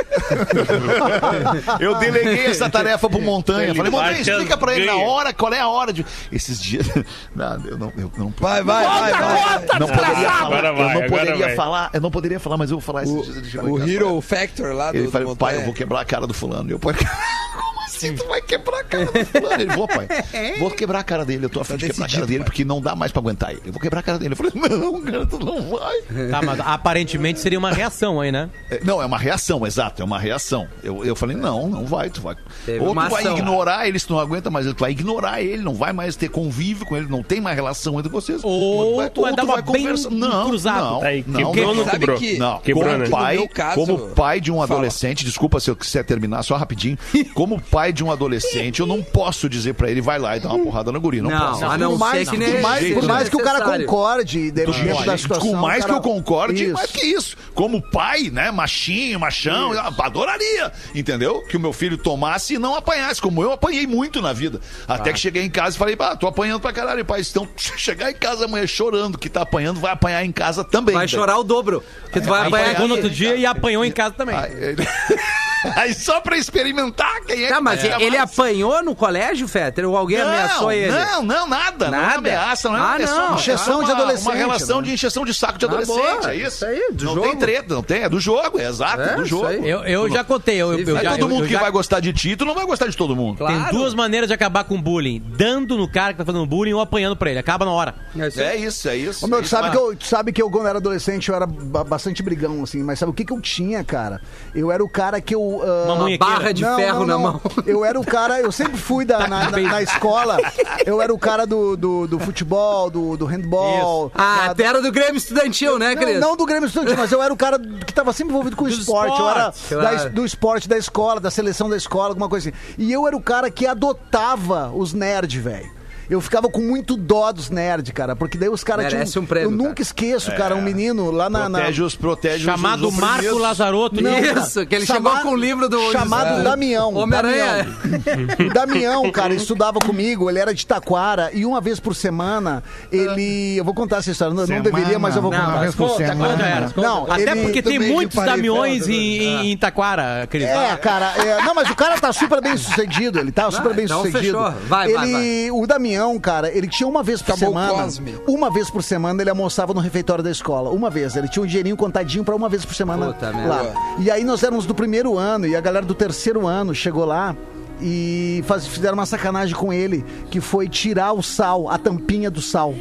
[1.81, 3.69] Eu deleguei essa tarefa pro Montanha.
[3.69, 6.05] Ele Falei, Montanha, explica pra ele na hora, qual é a hora de.
[6.31, 6.87] Esses dias.
[7.35, 7.93] Não, eu não.
[7.97, 9.79] Eu não Vai, vai, vai, vai.
[9.79, 10.47] não poderia falar.
[10.47, 11.57] Agora vai, eu não agora poderia vai.
[11.57, 11.91] falar.
[11.93, 13.47] Eu não poderia falar, mas eu vou falar esses dias.
[13.51, 16.27] chegou em O Hero Factor lá do, Ele falou, pai, eu vou quebrar a cara
[16.27, 16.69] do fulano.
[16.69, 16.95] E Eu, pai,
[17.55, 17.70] como
[18.07, 19.63] assim tu vai quebrar a cara do fulano?
[19.63, 20.09] Ele, vou, pai.
[20.59, 21.45] Vou quebrar a cara dele.
[21.47, 22.45] Eu tô afim de quebrar a cara dele pai.
[22.47, 23.63] porque não dá mais pra aguentar ele.
[23.67, 24.33] Eu vou quebrar a cara dele.
[24.33, 26.01] Eu falei, não, cara, tu não vai.
[26.31, 28.49] Tá, mas aparentemente seria uma reação aí, né?
[28.71, 30.67] É, Não, é uma reação, exato, é uma reação.
[30.83, 32.37] Eu, eu falei, não, não vai, tu vai.
[32.67, 33.37] Teve Ou tu vai ação.
[33.37, 36.29] ignorar ele se tu não aguenta mais, tu vai ignorar ele, não vai mais ter
[36.29, 38.41] convívio com ele, não tem mais relação entre vocês.
[38.43, 40.81] Ou tu vai dar uma bem não, cruzado.
[40.81, 42.19] Não, Aí, não, quebrou, não, não quebrou.
[42.19, 43.09] que- não, Quebrou, como né?
[43.09, 44.65] pai, caso- como pai de um Fala.
[44.65, 46.99] adolescente, desculpa se eu quiser terminar só rapidinho,
[47.35, 50.49] como pai de um adolescente, eu não posso dizer pra ele, vai lá e dá
[50.49, 51.65] uma porrada na guria, não, Não, posso.
[51.65, 53.61] a não Por mais, ser que nem por mais, jeito, por mais que o cara
[53.63, 54.73] concorde dentro
[55.05, 55.49] da situação.
[55.51, 56.73] com mais o cara- que eu concorde, Isso.
[56.75, 57.37] mais que isso.
[57.55, 58.51] Como pai, né?
[58.51, 61.43] Machinho, machão, eu adoraria, entendeu?
[61.43, 64.61] Que o meu filho tomasse e não apanhasse, como eu apanhei muito na vida.
[64.89, 67.23] Até que cheguei em casa e falei, ah, tô apanhando pra caralho, pai.
[67.29, 70.95] Então, chegar em casa amanhã chorando que tá apanhando, vai apanhar em casa também.
[70.95, 71.83] Vai chorar o dobro.
[72.03, 74.35] Porque tu vai apanhar no outro dia e apanhou em casa também.
[74.37, 74.51] Aí,
[75.77, 78.31] Aí só pra experimentar quem é Tá, que mas pega ele mais.
[78.33, 79.89] apanhou no colégio, Fetter?
[79.89, 80.91] Ou alguém ameaçou não, ele?
[80.93, 81.91] Não, não, nada.
[81.91, 82.19] Não é Nada?
[82.19, 83.27] ameaça, não é, Ah, é só não.
[83.29, 84.87] uma- Encheção uma- de adolescente, Uma relação né?
[84.89, 86.33] de encheção de saco de Ah, adolescente, boa.
[86.33, 86.51] é isso.
[86.51, 87.29] Isso aí, do não jogo.
[87.29, 89.47] tem treta, não tem, é do jogo, é exato, É, é do isso jogo.
[89.47, 89.69] aí.
[89.69, 91.61] Eu, eu já contei, eu, eu, eu Não é já, todo mundo eu que já-
[91.61, 93.39] vai gostar de ti, tu não vai gostar de todo mundo.
[93.39, 93.65] Claro.
[93.65, 96.73] Tem duas maneiras de acabar com o bullying: dando no cara que tá fazendo bullying
[96.73, 97.39] ou apanhando pra ele.
[97.39, 97.95] Acaba na hora.
[98.19, 98.41] É isso.
[98.41, 99.25] É isso, é isso.
[99.25, 100.79] Ô, meu, É tu isso, sabe, mas- que eu, tu sabe que eu, quando era
[100.79, 102.83] adolescente, eu era ba- bastante brigão, assim.
[102.83, 104.21] Mas sabe o que, que eu tinha, cara?
[104.55, 105.50] Eu era o cara que eu.
[105.63, 107.41] Ah, Uma barra de ferro na mão.
[107.67, 110.39] Eu era o cara, eu sempre fui da, na, na- na escola,
[110.87, 114.13] eu era o cara do, do, do futebol, do, do handball.
[114.15, 116.21] Ah, da- até era do Grêmio Estudantil, né, não, Cris?
[116.21, 118.69] não do Grêmio Estudantil, mas eu era o cara que estava sempre envolvido com o
[118.69, 119.19] Do esporte.
[119.21, 119.97] Eu era esporte, da claro.
[119.97, 122.59] es- do esporte da escola, da seleção da escola, alguma coisa assim.
[122.79, 125.80] E eu era o cara que adotava os nerds, velho.
[126.11, 129.23] Eu ficava com muito dó dos nerds, cara, porque daí os caras Merece tinham.
[129.23, 129.83] um prêmio, eu nunca cara.
[129.83, 131.49] esqueço, cara, um menino lá na.
[131.49, 133.39] na- Protege os, protege Chamado os, os Marco.
[133.39, 134.01] Lazarotto.
[134.03, 135.93] Não, Isso, que ele Chamado- chegou com o livro do...
[135.93, 136.43] chamado É.
[136.43, 136.95] Damião.
[136.95, 137.65] Homem-Aranha.
[137.65, 138.49] Damião.
[138.49, 143.57] O Damião, cara, estudava comigo, ele era de Taquara, e uma vez por semana, ele.
[143.57, 145.57] Eu vou contar essa história, não, não deveria, mas eu vou Não, contar.
[145.59, 146.73] mas conta, era.
[146.77, 150.45] Não, Até ele- porque tem também muitos parei damiões em, em Taquara, Cris.
[150.45, 153.85] É, cara, é, não, mas o cara tá super bem sucedido, ele tá super bem
[153.85, 154.39] então sucedido.
[154.39, 154.55] fechou.
[154.67, 157.83] Vai, ele, vai, O Damião, cara, ele tinha uma vez por Acabou semana.
[157.85, 158.15] Cosme.
[158.27, 160.71] Uma vez por semana ele almoçava no refeitório da escola.
[160.71, 161.17] Uma vez.
[161.17, 163.73] Ele tinha um dinheirinho contadinho pra uma vez por semana Puta lá.
[163.99, 167.35] E aí nós éramos do primeiro ano e a galera do terceiro ano chegou lá.
[167.83, 172.43] E faz- fizeram uma sacanagem com ele, que foi tirar o sal, a tampinha do
[172.43, 172.75] sal,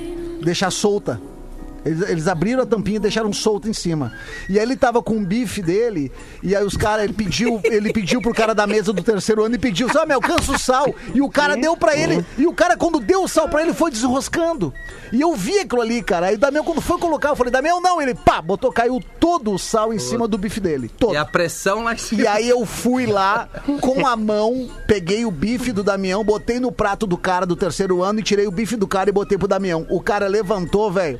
[0.43, 1.21] deixar solta.
[1.89, 4.13] Eles, eles abriram a tampinha e deixaram solto em cima.
[4.47, 6.11] E aí ele tava com um bife dele,
[6.43, 9.55] e aí os caras, ele pediu, ele pediu pro cara da mesa do terceiro ano
[9.55, 10.93] e pediu, só me alcança o sal.
[11.13, 13.73] E o cara deu pra ele, e o cara, quando deu o sal pra ele,
[13.73, 14.71] foi desenroscando.
[15.11, 16.27] E eu vi aquilo ali, cara.
[16.27, 19.51] Aí o Damião, quando foi colocar, eu falei, Damião, não, ele, pá, botou, caiu todo
[19.51, 20.91] o sal em cima do bife dele.
[20.99, 21.13] Todo.
[21.13, 22.21] E a pressão lá em cima.
[22.21, 23.49] E aí eu fui lá
[23.81, 28.03] com a mão, peguei o bife do Damião, botei no prato do cara do terceiro
[28.03, 29.87] ano e tirei o bife do cara e botei pro Damião.
[29.89, 31.19] O cara levantou, velho.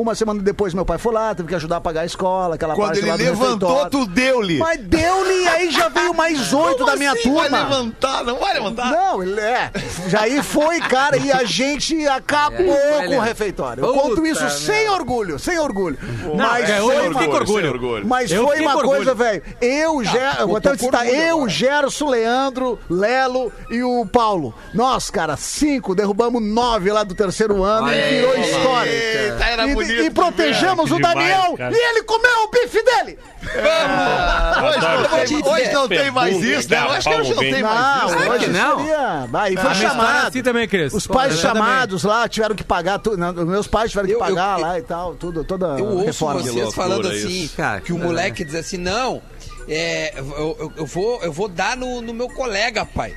[0.00, 2.74] Uma semana depois meu pai foi lá, teve que ajudar a pagar a escola, aquela
[2.74, 3.90] Quando parte ele lá do levantou, refeitório.
[3.90, 4.56] tu deu-lhe.
[4.58, 7.48] Mas deu-lhe e aí já veio mais oito da minha assim turma.
[7.50, 8.90] Vai levantar, não vai levantar.
[8.92, 9.70] Não, ele é.
[10.08, 13.84] Já aí foi, cara, e a gente acabou É, com o refeitório.
[13.84, 15.98] Eu conto isso sem orgulho, sem orgulho.
[16.36, 17.60] Mas é, eu foi uma- com orgulho.
[17.62, 18.06] sem orgulho.
[18.06, 19.14] mas Eu foi uma coisa, orgulho.
[19.16, 19.42] velho.
[19.60, 20.36] Eu, Ger...
[20.40, 21.46] eu vou até citar, eu.
[21.48, 24.54] Gerson, Leandro, Lelo e o Paulo.
[24.72, 28.90] Nós, cara, cinco, derrubamos nove lá do terceiro ano Olha e virou história.
[28.90, 30.96] Eita, era e, bonito e de protegemos ver.
[30.96, 33.18] o Damião demais, e ele comeu o bife dele.
[33.42, 35.08] Hoje não Adoro.
[35.26, 36.78] tem, hoje não tem mais isso, né?
[36.78, 37.62] Eu acho que hoje não tem vem.
[37.62, 38.18] mais isso.
[38.18, 38.28] Né?
[38.30, 38.78] hoje não?
[38.78, 39.20] seria...
[39.20, 40.26] Aí foi A minha história é chamado.
[40.28, 40.92] assim também, Cris.
[40.92, 44.18] Os pais Pô, chamados lá tiveram que pagar, tu, não, meus pais tiveram que Eu-
[44.18, 46.42] pagar eu- lá e tal, tudo, toda Eu ouço reforma.
[46.42, 47.26] vocês falando isso.
[47.26, 48.00] assim, Cara, que o é.
[48.00, 49.22] moleque diz assim, não,
[49.68, 53.14] é, eu, eu- eu vou, eu vou dar no, no meu colega, pai.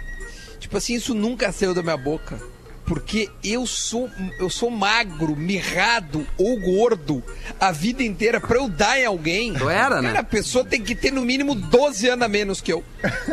[0.60, 2.40] Tipo assim, isso nunca saiu da minha boca.
[2.86, 7.24] Porque eu sou, eu sou magro, mirrado ou gordo
[7.60, 9.54] a vida inteira pra eu dar em alguém.
[9.54, 10.10] Tu era, né?
[10.10, 12.84] Cara, a pessoa tem que ter no mínimo 12 anos a menos que eu.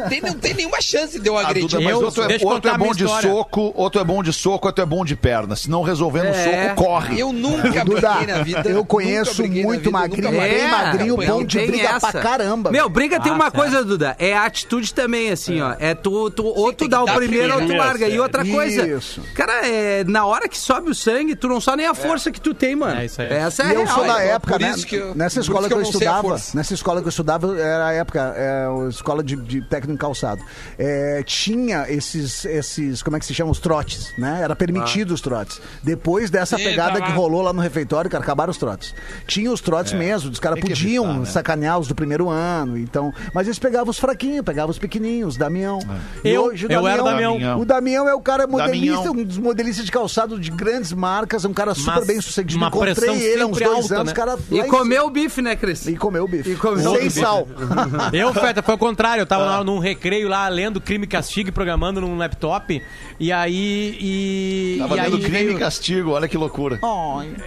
[0.09, 1.69] Tem, não tem nenhuma chance de eu Ah, agredir.
[1.69, 4.67] Duda, mas Eu- outro, é, outro é bom de soco, outro é bom de soco,
[4.69, 5.57] outro é bom de perna.
[5.57, 6.69] Se não resolver no É.
[6.69, 7.19] soco, corre.
[7.21, 8.71] Eu nunca Duda, briguei na vida.
[8.71, 10.69] eu conheço muito vida, magrinho, bem matei.
[10.69, 12.11] magrinho, bom de tem briga essa.
[12.13, 12.71] pra caramba.
[12.71, 13.57] Meu, briga tem Ah, uma certo.
[13.57, 14.15] coisa, Duda.
[14.19, 15.75] É a atitude também, assim, ó.
[15.79, 18.09] É tu, tu ou tu tem dá o primeiro ou tu larga.
[18.09, 19.23] E outra coisa, Isso.
[19.47, 22.41] Cara, é, na hora que sobe o sangue, tu não sabe nem a força que
[22.41, 23.01] tu tem, mano.
[23.01, 23.29] É isso aí.
[23.33, 24.29] Essa é E eu real, sou da é.
[24.29, 24.75] época, né?
[24.93, 27.93] eu- nessa escola que eu, que eu estudava, nessa escola que eu estudava, era a
[27.93, 30.43] época, é, a escola de, de técnico em calçado.
[30.79, 33.51] É, tinha esses, esses, como é que se chama?
[33.51, 34.41] Os trotes, né?
[34.43, 35.61] Era permitido os trotes.
[35.83, 37.07] Depois dessa Eita, pegada lá.
[37.07, 38.95] que rolou lá no refeitório, cara, acabaram os trotes.
[39.27, 41.27] Tinha os trotes mesmo, os caras podiam evitar, né?
[41.27, 43.13] sacanear os do primeiro ano, então...
[43.35, 45.79] Mas eles pegavam os fraquinhos, pegavam os pequenininhos, Damião.
[46.25, 47.61] E Eu- hoje o eu era o Damião- Damião.
[47.61, 49.13] O Damião é o cara modelista, Damião.
[49.25, 52.59] um dos modelistas de calçado de grandes marcas, um cara super Mas bem sucedido.
[52.59, 54.13] uma Encontrei pressão ele há uns dois alta, anos, né?
[54.13, 54.39] cara...
[54.51, 55.87] E comeu o bife, né, Cris?
[55.87, 56.51] e comeu o bife.
[56.51, 57.49] E comeu Sem sal.
[58.13, 59.23] Eu, Feta, foi o contrário.
[59.23, 59.59] Eu tava Ah.
[59.59, 62.83] lá num recreio lá, lendo Crime e Castigo e programando num laptop.
[63.19, 63.97] E aí.
[64.01, 66.79] E, Tava e lendo aí crime e castigo, olha que loucura.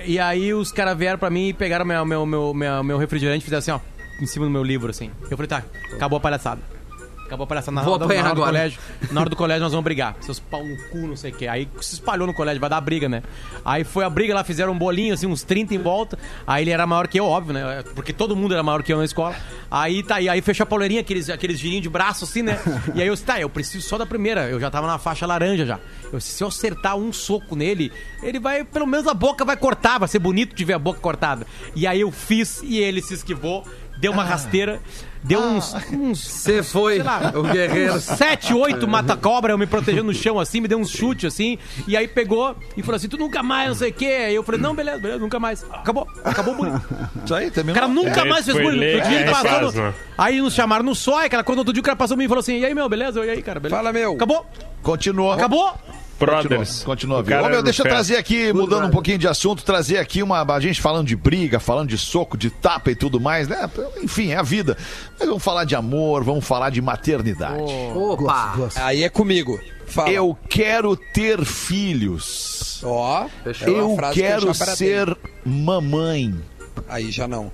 [0.05, 3.39] E aí os caras vieram pra mim e pegaram meu, meu, meu, meu, meu refrigerante
[3.41, 3.79] e fizeram assim, ó,
[4.21, 5.09] em cima do meu livro, assim.
[5.29, 6.61] Eu falei, tá, acabou a palhaçada.
[7.33, 7.71] Acabou a palhaçada.
[7.75, 8.57] Na, Vou hora- apanhar na hora do agora.
[8.57, 8.79] colégio.
[9.11, 10.15] Na hora do colégio nós vamos brigar.
[10.21, 11.47] Seus pau no cu, não sei o quê.
[11.47, 13.23] Aí se espalhou no colégio, vai dar briga, né?
[13.65, 16.17] Aí foi a briga lá, fizeram um bolinho, assim, uns 30 em volta.
[16.45, 17.83] Aí ele era maior que eu, óbvio, né?
[17.95, 19.35] Porque todo mundo era maior que eu na escola.
[19.71, 22.59] Aí tá, e aí fechou a poleirinha, aqueles, aqueles girinhos de braço, assim, né?
[22.93, 24.47] E aí eu disse, tá, eu preciso só da primeira.
[24.49, 25.79] Eu já tava na faixa laranja já.
[26.11, 27.91] Eu disse, se eu acertar um soco nele,
[28.21, 30.99] ele vai, pelo menos a boca vai cortar, vai ser bonito de ver a boca
[30.99, 31.47] cortada.
[31.75, 33.63] E aí eu fiz e ele se esquivou,
[33.97, 34.79] deu uma rasteira,
[35.23, 35.73] deu uns.
[35.91, 37.99] uns Você foi sei lá, o guerreiro.
[37.99, 41.57] Sete, oito mata-cobra, eu me protegendo no chão assim, me deu um chute assim,
[41.87, 44.05] e aí pegou e falou assim: tu nunca mais, não sei o quê.
[44.27, 45.63] Aí eu falei: não, beleza, beleza, nunca mais.
[45.71, 46.79] Acabou, acabou o bullying.
[47.23, 47.75] Isso aí, O terminou.
[47.75, 48.79] cara nunca É, mais fez bullying.
[48.79, 49.93] dia ele é, passou no-?
[50.17, 52.27] Aí nos chamaram no só, aquela coisa, outro dia o cara passou por mim e
[52.27, 53.25] falou assim: e aí, meu, beleza?
[53.25, 53.75] E aí, cara, beleza?
[53.77, 54.13] Fala, meu.
[54.13, 54.45] Acabou,
[54.81, 55.31] Continuou.
[55.31, 55.73] acabou.
[56.25, 56.83] Brothers.
[56.83, 57.19] Continua?
[57.19, 60.41] Ô, cara meu, deixa eu trazer aqui, mudando um pouquinho de assunto, trazer aqui uma.
[60.43, 63.69] A gente falando de briga, falando de soco, de tapa e tudo mais, né?
[64.01, 64.77] Enfim, é a vida.
[65.19, 67.61] Mas vamos falar de amor, vamos falar de maternidade.
[67.95, 68.55] Opa!
[68.75, 69.59] Aí é comigo.
[69.85, 70.09] Fala.
[70.09, 72.81] Eu quero ter filhos.
[72.83, 74.75] Ó, é uma Eu frase que quero bradei.
[74.75, 76.33] ser mamãe,
[76.87, 77.51] Aí já não.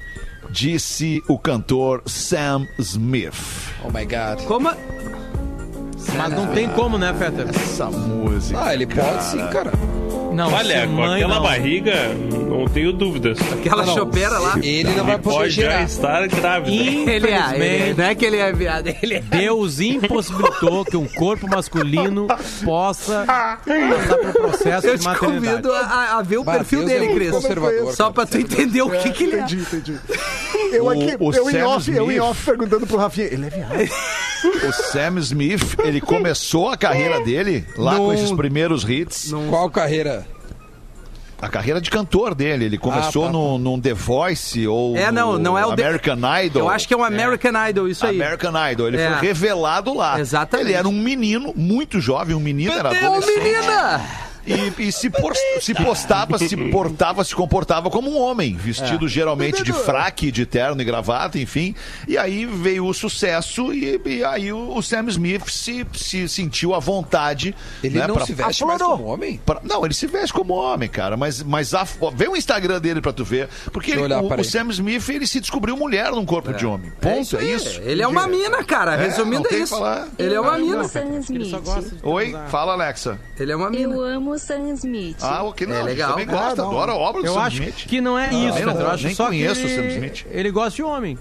[0.49, 3.35] disse o cantor Sam Smith.
[3.83, 4.45] Oh my God.
[4.47, 4.69] Como?
[6.15, 7.43] Mas não tem como, né, Feta?
[7.49, 8.59] Essa música.
[8.63, 9.71] Ah, ele pode sim, cara.
[10.39, 11.43] Não, Olha, com mãe, aquela não.
[11.43, 11.93] barriga,
[12.49, 13.37] não tenho dúvidas.
[13.51, 14.57] Aquela Não, chopeira lá.
[14.63, 15.83] Ele não vai poder Pode já gerar.
[15.83, 16.71] estar grávida.
[16.71, 19.19] Ele é, ele, Infelizmente, não é que ele é viado, ele é.
[19.19, 22.27] Deus impossibilitou que um corpo masculino
[22.63, 25.45] possa passar pelo processo Eu de te maternidade.
[25.61, 27.31] convido a, a ver o Bah, perfil Deus é dele, muito Cris.
[27.31, 29.39] conservador, Só pra tu entender o que, que ele é.
[29.41, 29.99] Entendi, entendi.
[30.71, 32.21] Eu aqui, o eu, em Sam off, eu em Smith.
[32.21, 33.89] off perguntando pro Rafinha, ele é viado?
[34.69, 39.33] O Sam Smith, ele começou a carreira dele lá com Num- esses primeiros hits.
[39.49, 40.25] Qual carreira?
[41.41, 42.65] A carreira de cantor dele.
[42.65, 45.83] Ele começou Ah, tá, no, num The Voice ou É, não, não é o The-
[45.83, 46.63] American Idol.
[46.63, 48.21] Eu acho que é um American Idol, isso aí.
[48.21, 48.87] American Idol.
[48.89, 49.09] Ele É.
[49.11, 50.19] foi revelado lá.
[50.19, 50.67] Exatamente.
[50.67, 53.39] Ele era um menino, muito jovem, um menino, era Ô, adolescente.
[53.41, 54.01] menina!
[54.49, 59.09] E, e se, por- se postava, se portava, se comportava como um homem, vestido É.
[59.09, 61.75] geralmente de fraque, de terno e gravata, enfim.
[62.07, 66.73] E aí veio o sucesso e, e aí o, o Sam Smith se, se sentiu
[66.73, 67.55] à vontade.
[67.83, 69.39] Ele né, não pra- se veste mais como homem?
[69.45, 73.01] Pra- não, ele se veste como homem, cara, mas, mas a, vê o Instagram dele
[73.01, 73.49] pra tu ver.
[73.71, 76.91] Porque ele- olhar, o, o Sam Smith, ele se descobriu mulher num corpo de homem.
[76.99, 77.79] Ponto, é isso.
[77.81, 78.95] Ele é uma mina, cara.
[78.95, 79.75] É, Resumindo, é isso.
[80.17, 80.79] Ele é uma mina.
[80.79, 81.53] amo Sam Smith.
[82.03, 83.19] Oi, fala, Alexa.
[83.39, 83.93] Ele é uma mina.
[83.93, 85.17] Eu amo Sam Smith.
[85.21, 86.09] Ah, ok, não, É a gente legal.
[86.11, 86.71] também gosta, Ah, não.
[86.71, 87.75] adora a obra do Eu Sam acho Smith.
[87.87, 90.25] que não é isso, eu não- acho nem só conheço que o Sam Smith.
[90.31, 91.17] ele gosta de homem.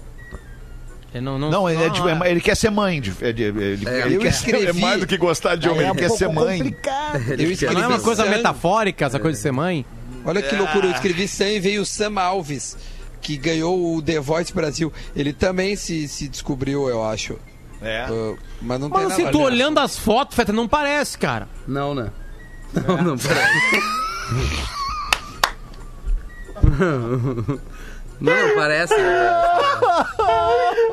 [1.13, 3.01] Ele não, não, Não, ele, é não, ele quer ser mãe.
[3.01, 5.89] de- ele, ele- ele eu quer escrevi- é mais do que gostar de homem, é
[5.89, 6.57] ele quer ser mãe.
[6.59, 7.31] complicado.
[7.31, 8.29] Eu escrevi Não é uma coisa Sam.
[8.29, 9.85] metafórica, essa coisa de ser mãe?
[10.23, 12.77] Olha que loucura, eu escrevi Sam e veio o Sam Alves,
[13.21, 14.93] que ganhou o The Voice Brasil.
[15.15, 17.37] Ele também se, se descobriu, eu acho.
[17.81, 18.05] É.
[18.11, 21.47] Uh, mas não tem Mas nada a tu olhando as fotos, Feta, não parece, cara.
[21.67, 22.11] Não, né?
[22.73, 23.45] Não, não, peraí.
[28.19, 28.93] Não, não parece.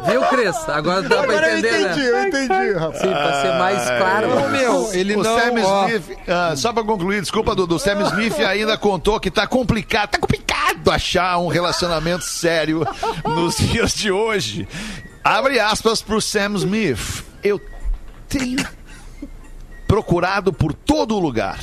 [0.07, 0.69] Viu, Cris?
[0.69, 2.09] Agora dá pra Agora eu entender, entendi, né?
[2.09, 2.99] eu entendi, Rafa.
[2.99, 4.45] Sim, pra ser mais claro.
[4.45, 5.39] Ô, meu, ele o não...
[5.39, 9.31] Sam ó, Smith, ah, só pra concluir, desculpa, Dudu, o Sam Smith ainda contou que
[9.31, 12.87] tá complicado, tá complicado achar um relacionamento sério
[13.25, 14.69] nos dias de hoje.
[15.25, 17.25] Abre aspas pro Sam Smith.
[17.43, 17.61] Eu
[18.29, 18.65] tenho
[20.01, 21.59] procurado por todo lugar.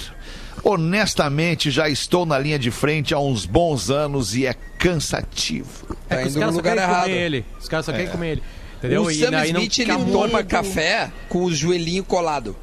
[0.63, 5.95] Honestamente, já estou na linha de frente há uns bons anos e é cansativo.
[6.09, 7.03] tá É que os caras só lugar querem errado.
[7.03, 7.45] comer ele.
[7.61, 8.43] Os caras só querem comer ele.
[8.79, 9.03] Entendeu?
[9.03, 12.55] O E Sam Smith, ele toma muito- café com o joelhinho colado.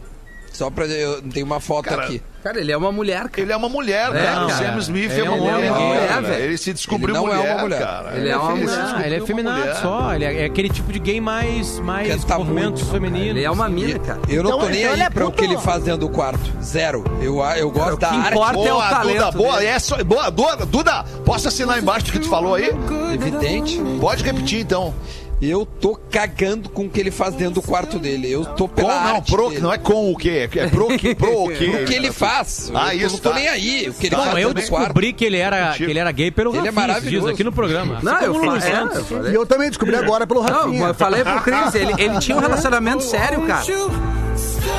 [0.61, 0.85] Só pra.
[0.85, 2.20] Eu tenho uma foto Cara, aqui.
[2.44, 3.40] Cara, ele é uma mulher, cara.
[3.40, 4.44] Ele é uma mulher, É, cara.
[4.44, 4.73] O cara.
[4.73, 6.09] Sam Smith Ele é é uma um mulher.
[6.09, 6.20] cara.
[6.20, 6.44] velho.
[6.44, 7.79] Ele se descobriu Ele não é mulher, uma mulher.
[7.81, 8.16] cara.
[8.16, 8.68] Ele é uma mulher.
[8.79, 9.75] Ah, ele é mulher.
[9.77, 10.14] só.
[10.14, 13.29] Ele é, é aquele tipo de gay mais, mais Canta movimentos muito, femininos.
[13.31, 14.20] Ele é uma mina, cara.
[14.29, 16.01] Eu não Então- tô nem então ele é aí pra o que ele faz dentro
[16.01, 16.40] do quarto.
[16.62, 17.05] Zero.
[17.23, 18.33] Eu, eu gosto da que arte.
[18.33, 19.64] importa é o Boa, talento Duda, boa.
[19.64, 22.70] É só, boa, Duda, Duda, posso assinar embaixo do que tu falou aí?
[23.14, 23.81] Evidente.
[23.99, 24.94] Pode repetir, então.
[25.42, 28.31] Eu tô cagando com o que ele faz dentro do quarto dele.
[28.31, 29.61] Eu tô Com, pela não, arte pro, dele.
[29.62, 30.47] não é com o quê?
[30.55, 31.64] É pro, que- pro o quê?
[31.82, 32.70] O que ele faz.
[32.74, 33.36] Ah, eu isso, não tô tá.
[33.36, 33.88] nem aí.
[33.88, 34.84] O que ele Tá, faz Não, eu dentro do quarto.
[34.84, 37.28] descobri que ele era, que ele era gay pelo Ele é Rafinha maravilhoso.
[37.28, 38.01] aqui no programa.
[38.03, 38.97] Não, Assim eu, como o fa- Lulu é, Santos.
[38.99, 39.32] eu falei.
[39.32, 40.86] E eu também descobri agora pelo Não, Rafinha.
[40.88, 43.64] eu falei pro Cris, ele, ele tinha um relacionamento sério, cara.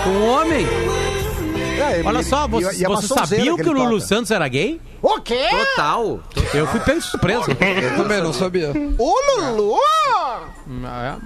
[0.03, 0.67] Com um homem.
[1.79, 3.95] É, ele- Olha só, e- vocês, e é uma vocês sonzeira sabiam que o Lulu
[3.95, 4.05] toca.
[4.05, 4.79] Santos era gay?
[5.01, 5.47] O quê?
[5.49, 6.19] Total.
[6.53, 7.51] Eu fui pego de surpresa.
[7.81, 8.71] Eu também não sabia.
[8.99, 9.79] O Lulu?
[10.85, 11.17] Ah,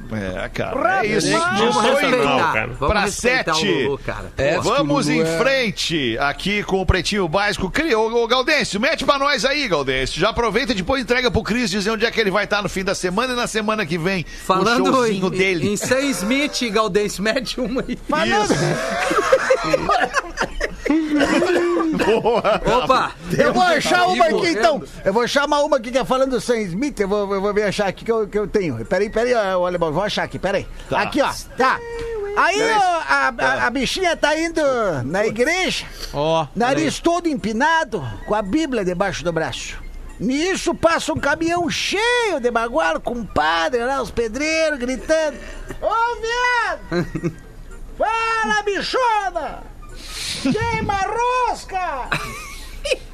[0.44, 1.06] É, cara.
[1.06, 1.30] É isso.
[1.30, 2.54] Vamos 18 respeitar.
[2.54, 2.72] cara.
[2.80, 3.84] Vamos respeitar o 7.
[3.84, 4.32] Lulu, cara.
[4.38, 7.70] É, Vamos o em é- frente aqui com o Pretinho Básico.
[7.70, 10.20] Cria, ô, ô Gaudêncio, mete pra nós aí, Gaudêncio.
[10.20, 12.70] Já aproveita e depois entrega pro Cris dizer onde é que ele vai estar no
[12.70, 14.24] fim da semana e na semana que vem.
[14.24, 15.68] o Falando em, showzinho dele.
[15.70, 17.98] em Sam Smith, Galdense, mete uma aí.
[18.08, 18.56] Falando.
[22.06, 22.62] Boa.
[22.84, 23.12] Opa!
[23.38, 24.84] Eu vou achar uma aqui então.
[25.04, 27.00] Eu vou chamar uma aqui que é falando do Sam Smith.
[27.00, 28.84] Eu vou, eu vou achar aqui que eu, que eu tenho.
[28.86, 29.92] Peraí, peraí, ó, alemão.
[29.92, 30.68] Vou achar aqui, peraí.
[30.90, 31.02] Tá.
[31.02, 31.32] Aqui, ó.
[31.58, 31.80] Tá.
[32.38, 34.62] Aí ó, a, a, a bichinha tá indo
[35.06, 39.78] na igreja, Ó, nariz todo empinado, com a Bíblia debaixo do braço.
[40.20, 45.38] Nisso passa um caminhão cheio de bagual com um padre lá, os pedreiros gritando:
[45.82, 47.36] Ô viado!
[47.98, 49.75] Fala, bichona!
[50.52, 52.10] Queima a rosca!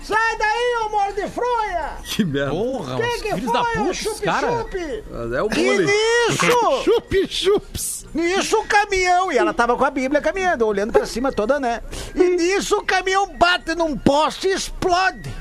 [0.04, 1.92] Sai daí, ô morde de fronha!
[2.04, 2.52] Que merda.
[2.52, 4.48] porra, Quem os que filhos da foi, ô puta, esses cara.
[4.48, 5.04] chup-chup?
[5.36, 5.86] É o E bullying.
[5.86, 8.06] nisso, Chup, chups.
[8.14, 11.82] nisso o caminhão, e ela tava com a Bíblia caminhando, olhando pra cima toda, né?
[12.14, 15.32] E nisso o caminhão bate num poste e explode.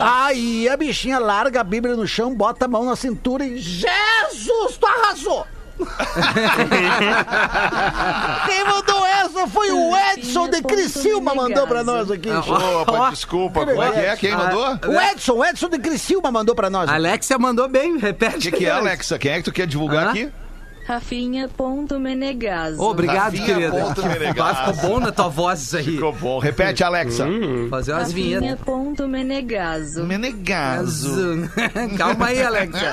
[0.00, 3.58] Aí a bichinha larga a Bíblia no chão, bota a mão na cintura e.
[3.58, 5.46] Jesus, tu arrasou!
[8.46, 12.30] Quem mandou essa foi o Edson de Criciúma, mandou pra nós aqui.
[12.30, 13.66] Opa, desculpa.
[13.66, 14.16] Como é que é?
[14.16, 14.78] Quem mandou?
[14.88, 16.88] O Edson, o Edson de Criciúma mandou pra nós.
[16.88, 18.48] Alexia mandou bem, repete.
[18.48, 19.18] O que, que é, Alexa?
[19.18, 20.30] Quem é que tu quer divulgar aqui?
[20.86, 22.80] Rafinha.menegaso.
[22.82, 23.94] Obrigado, Rafinha querida.
[24.40, 25.84] Ah, Ficou bom na tua voz isso aí.
[25.84, 26.38] Ficou bom.
[26.40, 27.24] Repete, Alexa.
[27.70, 28.58] Fazer umas vinhetas.
[28.58, 30.02] Rafinha.menegaso.
[30.04, 31.48] Menegaso.
[31.96, 32.92] Calma aí, Alexia.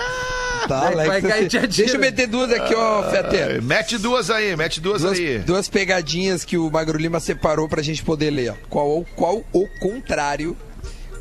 [0.68, 1.08] Tá, Vai- Alex.
[1.10, 1.68] vai cair dia.
[1.68, 3.62] Deixa eu meter duas aqui, ó, Fete.
[3.62, 5.40] Mete duas aí, mete duas, Duas, aí.
[5.40, 8.52] duas pegadinhas que o Magro Lima separou pra gente poder ler.
[8.52, 8.56] ó.
[8.70, 10.56] Qual, qual o contrário?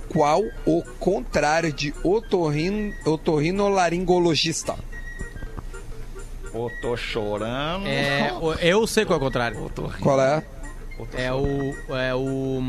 [0.08, 4.74] Qual o contrário de otorrin, otorrinolaringologista?
[6.52, 7.86] Ô, tô chorando.
[7.86, 8.32] É,
[8.62, 9.70] eu sei qual é o contrário.
[10.00, 10.42] Qual é?
[11.14, 11.74] É o.
[11.94, 12.62] É o.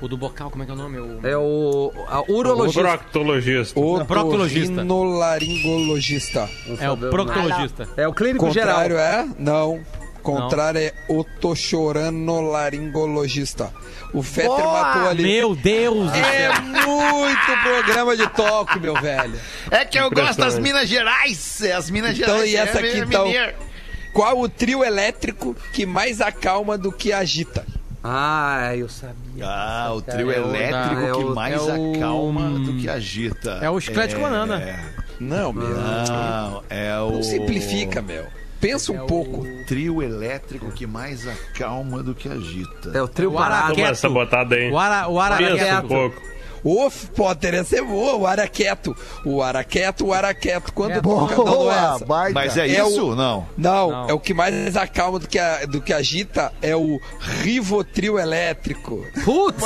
[0.00, 0.98] O do bocal, como é que é o nome?
[0.98, 1.20] O...
[1.26, 2.80] É o a urologista.
[2.82, 3.78] Proctologista.
[4.06, 4.72] proctologista.
[4.72, 6.48] Otorrinolaringologista.
[6.78, 7.86] É o proctologista.
[7.96, 8.76] É o clínico geral.
[8.80, 9.28] Contrário é?
[9.38, 9.80] Não.
[10.22, 13.72] Contrário é otochoranolaringologista.
[14.12, 14.82] O Fetter Boa!
[14.82, 15.22] matou ali.
[15.22, 16.24] Meu Deus do céu.
[16.24, 19.38] É muito programa de toque, meu velho.
[19.70, 20.58] É que eu gosto das.
[20.58, 21.62] Minas Gerais.
[21.62, 22.52] As Minas Então, Gerais.
[22.52, 23.26] e essa é aqui, então?
[23.26, 23.52] mineiro.
[24.12, 27.64] Qual o trio elétrico que mais acalma do que agita?
[28.02, 29.44] Ah, eu sabia.
[29.44, 32.72] Ah, o trio É o da- elétrico é que o- mais é o- acalma do
[32.78, 33.58] que agita.
[33.60, 34.62] É o chiclete com banana.
[35.20, 35.68] Não, meu.
[35.68, 37.12] Não, é o.
[37.12, 38.24] Não simplifica, meu.
[38.58, 39.46] Pensa um pouco.
[39.66, 42.90] Trio elétrico que mais acalma do que agita.
[42.94, 43.64] É o trio O parado.
[43.66, 43.90] Araqueto.
[43.90, 44.70] Essa botada aí.
[44.70, 45.88] O, ara, o Pensa um araqueto.
[45.88, 46.22] pouco.
[46.62, 48.16] Ô, Potter, essa é boa.
[48.16, 48.94] O araqueto.
[49.24, 50.72] O araqueto, o araqueto.
[50.72, 52.04] Quando É toca, não, não é Boa, essa.
[52.04, 52.34] baita.
[52.34, 53.14] Mas é, É isso?
[53.14, 53.46] Não.
[53.56, 54.08] Não, Não.
[54.10, 57.00] é o que mais acalma do que, a- do que agita é o
[57.42, 59.04] Rivotril elétrico.
[59.24, 59.62] Putz!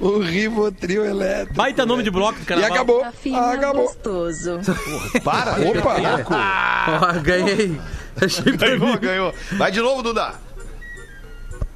[0.00, 1.54] O Rivotril elétrico.
[1.54, 3.02] Baita nome de bloco do E acabou.
[3.34, 3.82] Ah, acabou.
[3.86, 4.60] gostoso.
[5.24, 5.52] Para.
[5.52, 7.16] Opa.
[7.16, 7.78] Ó, ganhei.
[8.20, 9.34] Achei Ganhou, ganhou.
[9.52, 10.34] Vai de novo, Duda.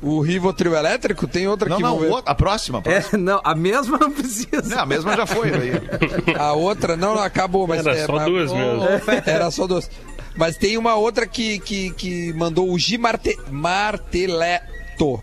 [0.02, 2.78] O Rivotril elétrico tem outra Não, aqui, não, outra- a próxima.
[2.78, 3.14] a próxima.
[3.14, 4.60] É, não, a mesma não precisa.
[4.64, 5.50] Não, a mesma já foi.
[5.54, 6.34] Aí.
[6.36, 8.82] A outra, não, não, acabou, mas Era é, só mas- duas mesmo.
[9.24, 9.88] Era só duas.
[10.34, 15.22] Mas tem uma outra que, que, que mandou o G Marte, Marteleto.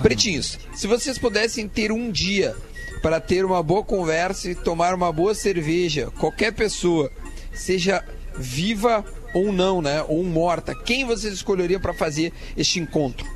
[0.00, 2.54] Pretinhos, se vocês pudessem ter um dia
[3.02, 7.10] para ter uma boa conversa e tomar uma boa cerveja, qualquer pessoa,
[7.52, 8.02] seja
[8.36, 9.04] viva
[9.34, 10.02] ou não, né?
[10.08, 13.26] Ou morta, quem vocês escolheriam para fazer este encontro?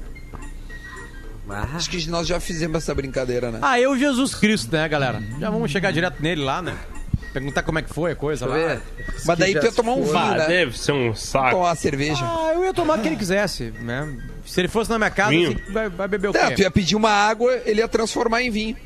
[1.50, 3.58] Ah, Acho que nós já fizemos essa brincadeira, né?
[3.62, 5.22] Ah, eu Jesus Cristo, né, galera?
[5.40, 6.74] Já vamos chegar direto nele lá, né?
[7.32, 8.54] perguntar como é que foi a coisa lá.
[8.54, 8.80] ver.
[9.26, 10.46] Mas daí tu ia tomar um vinho, Ah, né?
[10.46, 11.50] deve ser um saco.
[11.50, 12.24] Tomar uma cerveja.
[12.24, 14.08] Ah, eu ia tomar o que ele quisesse, né?
[14.46, 15.50] Se ele fosse na minha casa, Vinho.
[15.52, 16.54] assim, vai, vai beber o Tá, quê?
[16.54, 18.76] tu ia pedir uma água, ele ia transformar em vinho.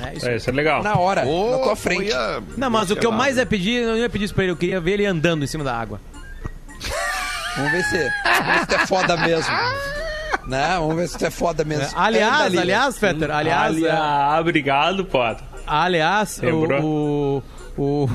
[0.00, 0.82] É, isso É, isso é legal.
[0.82, 2.06] Na hora, na tua frente.
[2.08, 4.44] ia- Não, mas o que eu mais ia pedir, eu não ia pedir isso pra
[4.44, 6.00] ele, eu queria ver ele andando em cima da água.
[7.56, 9.52] Vamos ver se, vamos ver se tu é foda mesmo.
[10.48, 11.86] Não, vamos ver se tu é foda mesmo.
[11.94, 12.62] Aliás, ali, né?
[12.62, 15.44] aliás, Fetter, aliás, é, Aliás, obrigado, Potter.
[15.66, 16.82] aliás, Lembrou?
[16.82, 17.42] o,
[17.76, 18.08] o,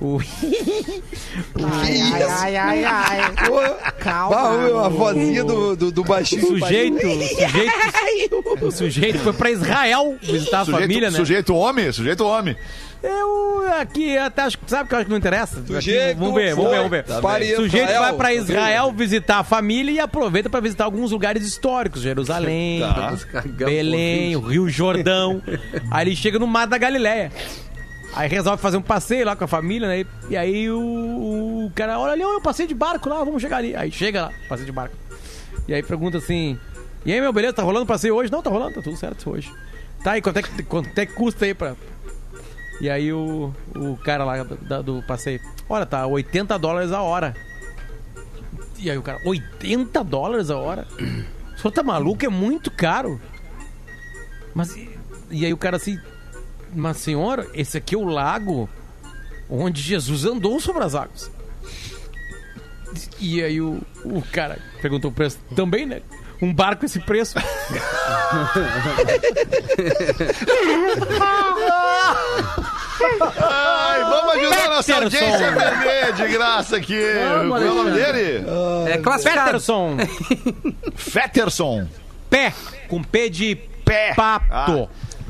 [0.00, 2.26] o, o, Que isso?
[2.40, 3.34] Ai, ai, ai.
[3.46, 3.60] Pô,
[3.98, 4.36] Calma.
[4.36, 6.46] Ah, meu, a vozinha do, do, do o baixinho.
[6.46, 11.16] sujeito, o sujeito, o sujeito foi pra Israel visitar a Sujeito, família, né?
[11.16, 12.56] sujeito homem, sujeito homem.
[13.02, 15.60] Eu aqui até acho que sabe que eu acho que não interessa.
[15.60, 17.04] Aqui, Sujeito vamos ver, vamos ver, vamos ver.
[17.04, 18.00] para O sujeito Israel.
[18.02, 23.14] vai pra Israel visitar a família e aproveita pra visitar alguns lugares históricos, Jerusalém, Tá.
[23.54, 25.40] Belém, o Rio Jordão.
[25.90, 27.30] Aí ele chega no Mar da Galileia.
[28.14, 30.04] Aí resolve fazer um passeio lá com a família, né?
[30.30, 30.80] E aí o,
[31.66, 33.76] o cara, olha ali, eu passei de barco lá, vamos chegar ali.
[33.76, 34.96] Aí chega lá, passeio de barco.
[35.68, 36.58] E aí pergunta assim:
[37.04, 37.52] E aí, meu, beleza?
[37.52, 38.32] Tá rolando passeio hoje?
[38.32, 39.52] Não, tá rolando, tá tudo certo hoje.
[40.02, 41.76] Tá, e quanto é que, quanto é que custa aí pra.
[42.80, 47.02] E aí o, o cara lá do, da- do passeio: Olha, tá 80 dólares a
[47.02, 47.34] hora.
[48.78, 50.86] E aí o cara: 80 dólares a hora?
[51.56, 52.24] O senhor tá maluco?
[52.24, 53.20] É muito caro.
[54.54, 54.76] Mas.
[55.30, 55.98] E, aí o cara assim:
[56.74, 58.68] Mas senhora, esse aqui é o lago
[59.50, 61.30] onde Jesus andou sobre as águas.
[63.18, 66.00] E aí o, o cara perguntou o preço também, né?
[66.40, 67.34] Um barco esse preço.
[73.40, 75.18] Ai, vamos ajudar nossa Peterson.
[75.24, 77.00] audiência a vender de graça aqui.
[77.48, 78.44] Qual é o nome dele?
[78.88, 79.44] É classificado.
[79.46, 79.96] Peterson.
[80.96, 81.88] Fetterson.
[82.28, 82.52] Pé.
[82.88, 84.14] Com P de Pé.
[84.14, 84.88] pato.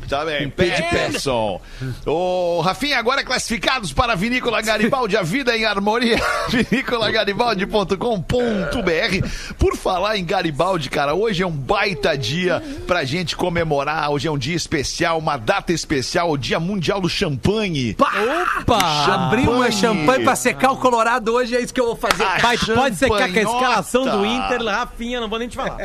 [0.08, 1.60] Tá bem, Peterson.
[2.06, 6.16] Ô, Rafinha, agora classificados para a Vinícola Garibaldi, a vida em harmonia,
[6.48, 9.28] vinícolagaribaldi.com.br.
[9.58, 14.30] Por falar em Garibaldi, cara, hoje é um baita dia pra gente comemorar, hoje é
[14.30, 17.94] um dia especial, uma data especial, o Dia Mundial do Champanhe.
[17.98, 18.78] Opa!
[19.26, 20.24] Abri uma Champanhe.
[20.24, 22.24] pra secar o Colorado hoje, é isso que eu vou fazer.
[22.40, 25.76] Vai, pode secar com a escalação do Inter, Rafinha, não vou nem te falar.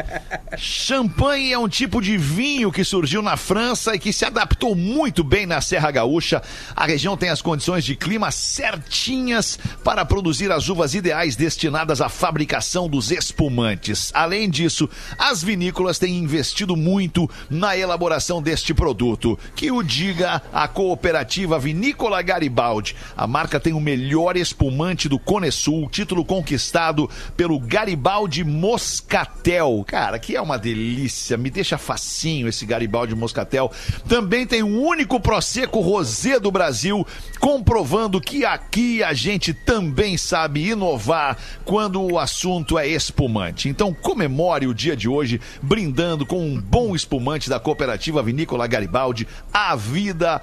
[0.57, 5.23] Champanhe é um tipo de vinho que surgiu na França e que se adaptou muito
[5.23, 6.41] bem na Serra Gaúcha.
[6.75, 12.07] A região tem as condições de clima certinhas para produzir as uvas ideais destinadas à
[12.07, 14.11] fabricação dos espumantes.
[14.13, 19.37] Além disso, as vinícolas têm investido muito na elaboração deste produto.
[19.55, 22.95] Que o diga a cooperativa Vinícola Garibaldi.
[23.17, 29.83] A marca tem o melhor espumante do Cone Sul, título conquistado pelo Garibaldi Moscatel.
[29.87, 33.71] Cara, que é uma delícia, me deixa facinho esse Garibaldi Moscatel.
[34.07, 37.05] Também tem o único Prosecco Rosé do Brasil,
[37.39, 43.69] comprovando que aqui a gente também sabe inovar quando o assunto é espumante.
[43.69, 49.27] Então comemore o dia de hoje brindando com um bom espumante da cooperativa Vinícola Garibaldi.
[49.53, 50.41] A vida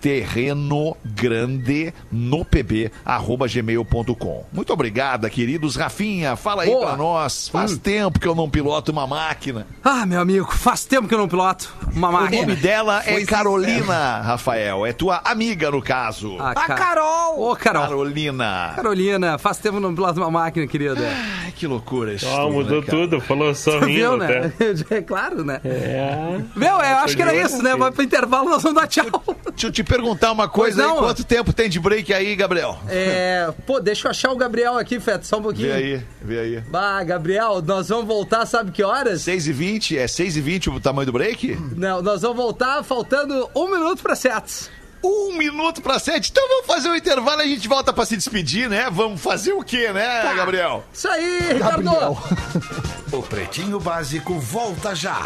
[0.00, 4.44] terreno grande no pb arroba gmail.com.
[4.52, 5.76] Muito obrigada, queridos.
[5.76, 6.86] Rafinha, fala aí Boa.
[6.88, 7.48] pra nós.
[7.48, 9.66] Faz tempo que eu não piloto uma máquina.
[9.84, 12.54] Ah, meu amigo, faz tempo que eu não piloto uma O nome máquina.
[12.56, 14.86] dela é Foi Carolina, Rafael.
[14.86, 16.36] É tua amiga, no caso.
[16.38, 17.40] Ah, A ca- Carol!
[17.50, 17.82] Ô, Carol.
[17.82, 18.72] Carolina.
[18.76, 21.08] Carolina, faz tempo que eu não piloto uma máquina, querida.
[21.44, 22.26] Ai, que loucura isso.
[22.26, 22.98] Tudo, mudou né, cara?
[22.98, 24.52] tudo, falou sorrindo Viu, né?
[24.84, 24.96] até.
[24.98, 25.60] É claro, né?
[25.64, 26.38] É.
[26.56, 27.76] Meu, eu acho que era isso, né?
[27.76, 29.06] Vai pro intervalo, nós vamos dar tchau.
[29.50, 30.96] Deixa eu te perguntar uma coisa aí.
[30.98, 32.78] Quanto tempo tem de break aí, Gabriel?
[32.88, 35.68] É, pô, deixa eu achar o Gabriel aqui, Feto, só um pouquinho.
[35.68, 36.60] Vê aí, vê aí.
[36.60, 39.22] Bah, Gabriel, nós vamos voltar, sabe que horas?
[39.22, 41.56] 6 e 20 é 6 e 20 o tamanho do break?
[41.76, 44.70] Não, nós vamos voltar faltando um minuto pra sete.
[45.02, 46.30] Um minuto pra sete.
[46.32, 48.88] Então vamos fazer um intervalo e a gente volta pra se despedir, né?
[48.90, 50.34] Vamos fazer o quê, né, Tá.
[50.34, 50.84] Gabriel?
[50.92, 51.90] Isso aí, Ricardo.
[53.12, 55.22] O Pretinho Básico volta já.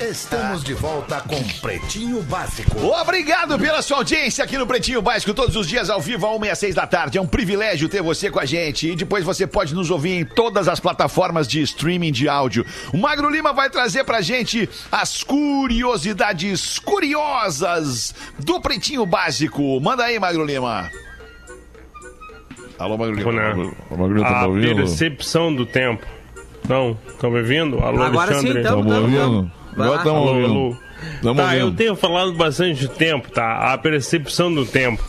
[0.00, 2.78] Estamos de volta com Pretinho Básico.
[2.84, 6.44] Obrigado pela sua audiência aqui no Pretinho Básico, todos os dias ao vivo, às 1
[6.44, 7.16] e 6 da tarde.
[7.16, 8.90] É um privilégio ter você com a gente.
[8.90, 12.66] E depois você pode nos ouvir em todas as plataformas de streaming de áudio.
[12.92, 19.80] O Magro Lima vai trazer pra gente as curiosidades curiosas do Pretinho Básico.
[19.80, 20.90] Manda aí, Magro Lima.
[22.78, 23.32] Alô, Magro Lima.
[23.32, 23.72] Né?
[23.90, 24.76] O Magro Lima tá A ouvindo?
[24.76, 26.04] percepção do tempo.
[26.68, 27.78] Não, estão me ouvindo?
[27.78, 28.60] Alô, Agora sim, Alexandre?
[28.60, 28.82] então.
[28.82, 29.42] Tamo ouvindo?
[29.42, 29.63] Vai lá.
[29.76, 30.78] Agora Alô, ouvindo.
[31.22, 31.76] Tamo Tá, eu ouvindo.
[31.76, 33.72] tenho falado bastante tempo, tá?
[33.72, 35.02] A percepção do tempo.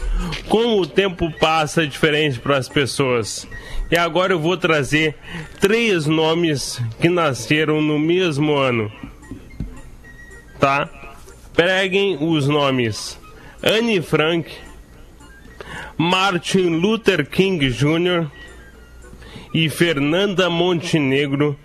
[0.50, 3.48] Como o tempo passa diferente para as pessoas.
[3.92, 5.16] E agora eu vou trazer
[5.60, 8.92] três nomes que nasceram no mesmo ano.
[10.60, 10.90] Tá?
[11.56, 13.20] Peguem os nomes:
[13.64, 14.52] Anne Frank,
[15.98, 18.28] Martin Luther King Jr.
[19.54, 21.58] e Fernanda Montenegro.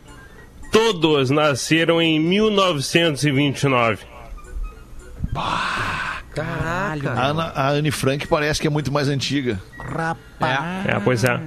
[0.70, 3.98] Todos nasceram em 1929.
[6.34, 7.10] Caraca.
[7.10, 9.60] A, Ana, a Anne Frank parece que é muito mais antiga.
[9.78, 10.86] Rapaz.
[10.86, 11.40] É, pois é.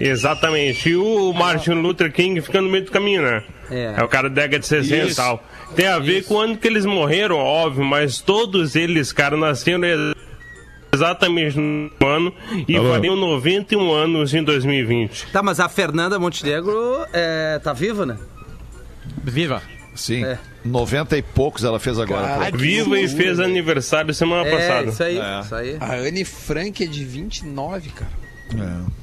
[0.00, 0.88] Exatamente.
[0.88, 3.44] E o Martin Luther King fica no meio do caminho, né?
[3.70, 3.94] É.
[3.98, 5.16] É o cara da década de 60 e Isso.
[5.16, 5.42] tal.
[5.76, 9.80] Tem a ver com o ano que eles morreram, óbvio, mas todos eles, cara, nasceram
[10.94, 12.32] exatamente no ano
[12.68, 15.28] e fariam 91 anos em 2020.
[15.32, 18.18] Tá, mas a Fernanda Montenegro é, tá viva, né?
[19.24, 19.62] Viva.
[19.94, 20.24] Sim.
[20.24, 20.38] É.
[20.64, 22.26] 90 e poucos ela fez agora.
[22.26, 22.58] Caralho.
[22.58, 24.88] Viva e fez aniversário semana É, passada.
[24.90, 25.40] isso aí, É.
[25.40, 25.76] isso aí.
[25.80, 28.10] A Anne Frank é de 29, cara.
[28.54, 29.02] É.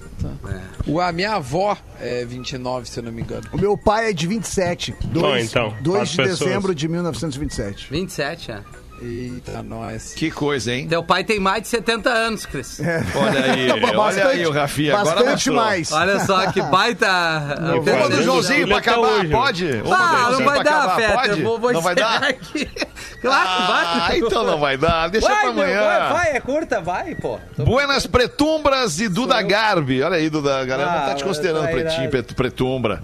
[0.85, 3.43] O, a minha avó é 29, se eu não me engano.
[3.53, 4.93] O meu pai é de 27.
[5.05, 6.39] 2, então, 2 as de pessoas.
[6.39, 7.87] dezembro de 1927.
[7.89, 8.59] 27, é.
[9.01, 10.13] Eita, nós.
[10.13, 10.87] Que coisa, hein?
[10.87, 12.79] Teu pai tem mais de 70 anos, Cris.
[13.15, 14.97] Olha aí, olha aí o Rafinha.
[14.97, 15.91] Agora bastante mais.
[15.91, 17.07] Olha só que baita.
[17.95, 19.27] Uma do Joãozinho pra acabar, hoje.
[19.29, 19.69] pode?
[19.91, 21.35] Ah, não vai dar, Feta.
[21.37, 22.23] vou, vou não vai dar?
[22.23, 22.67] aqui.
[23.21, 24.17] Claro que Ah, vai.
[24.19, 25.09] então não vai dar.
[25.09, 25.81] Deixa Vai, pra meu, amanhã.
[25.81, 27.37] vai, vai, é curta, vai, pô.
[27.53, 30.01] Tô- Buenas Pretumbras e Duda Garbi.
[30.01, 30.59] Olha aí, Duda.
[30.61, 32.09] A galera não tá te Ah, considerando tá pretinho, irado.
[32.11, 33.03] pret- pretumbra.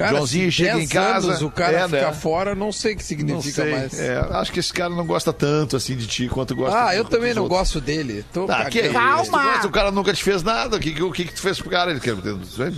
[0.00, 1.28] Cara, Joãozinho se chega em 10 casa.
[1.28, 2.12] anos o cara é, fica né?
[2.12, 3.70] fora, não sei o que significa sei.
[3.70, 4.00] mais.
[4.00, 7.04] É, acho que esse cara não gosta tanto assim de ti quanto gosta Ah, eu
[7.04, 7.58] também não outros.
[7.58, 8.24] gosto dele.
[8.32, 8.82] Tô Tá, que.
[8.82, 10.78] Tu gosta, O cara nunca te fez nada.
[10.78, 11.90] O que, que- que, que tu fez pro cara?
[11.90, 12.14] Ele quer.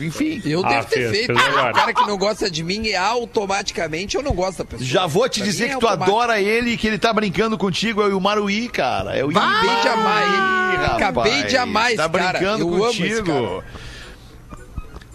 [0.04, 0.42] Enfim.
[0.44, 1.26] Eu Ah, devo ter fez, feito.
[1.38, 1.70] fez agora.
[1.70, 4.88] O cara que não gosta de mim, é automaticamente eu não gosto da pessoa.
[4.88, 7.12] Já vou te Pra dizer mim é que tu adora ele e que ele tá
[7.12, 8.02] brincando contigo.
[8.02, 9.16] É o Maruí, cara.
[9.16, 10.84] É o Acabei de amar ele.
[10.86, 12.38] Acabei de amar esse Tá cara.
[12.40, 13.26] brincando Eu amo esse contigo.
[13.60, 13.64] cara.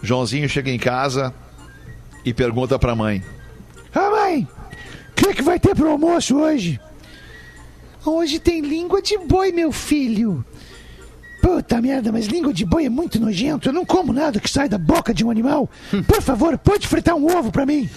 [0.01, 1.34] Joãozinho chega em casa
[2.28, 3.23] e pergunta pra mãe:
[3.93, 4.47] Ah, mãe,
[5.11, 6.80] o que, é que vai ter pro almoço hoje?
[8.05, 10.45] Hoje tem língua de boi, meu filho.
[11.47, 13.69] Puta merda, mas língua de boi é muito nojento.
[13.69, 15.69] Eu não como nada que sai da boca de um animal.
[16.05, 17.89] Por favor, pode fritar um ovo pra mim?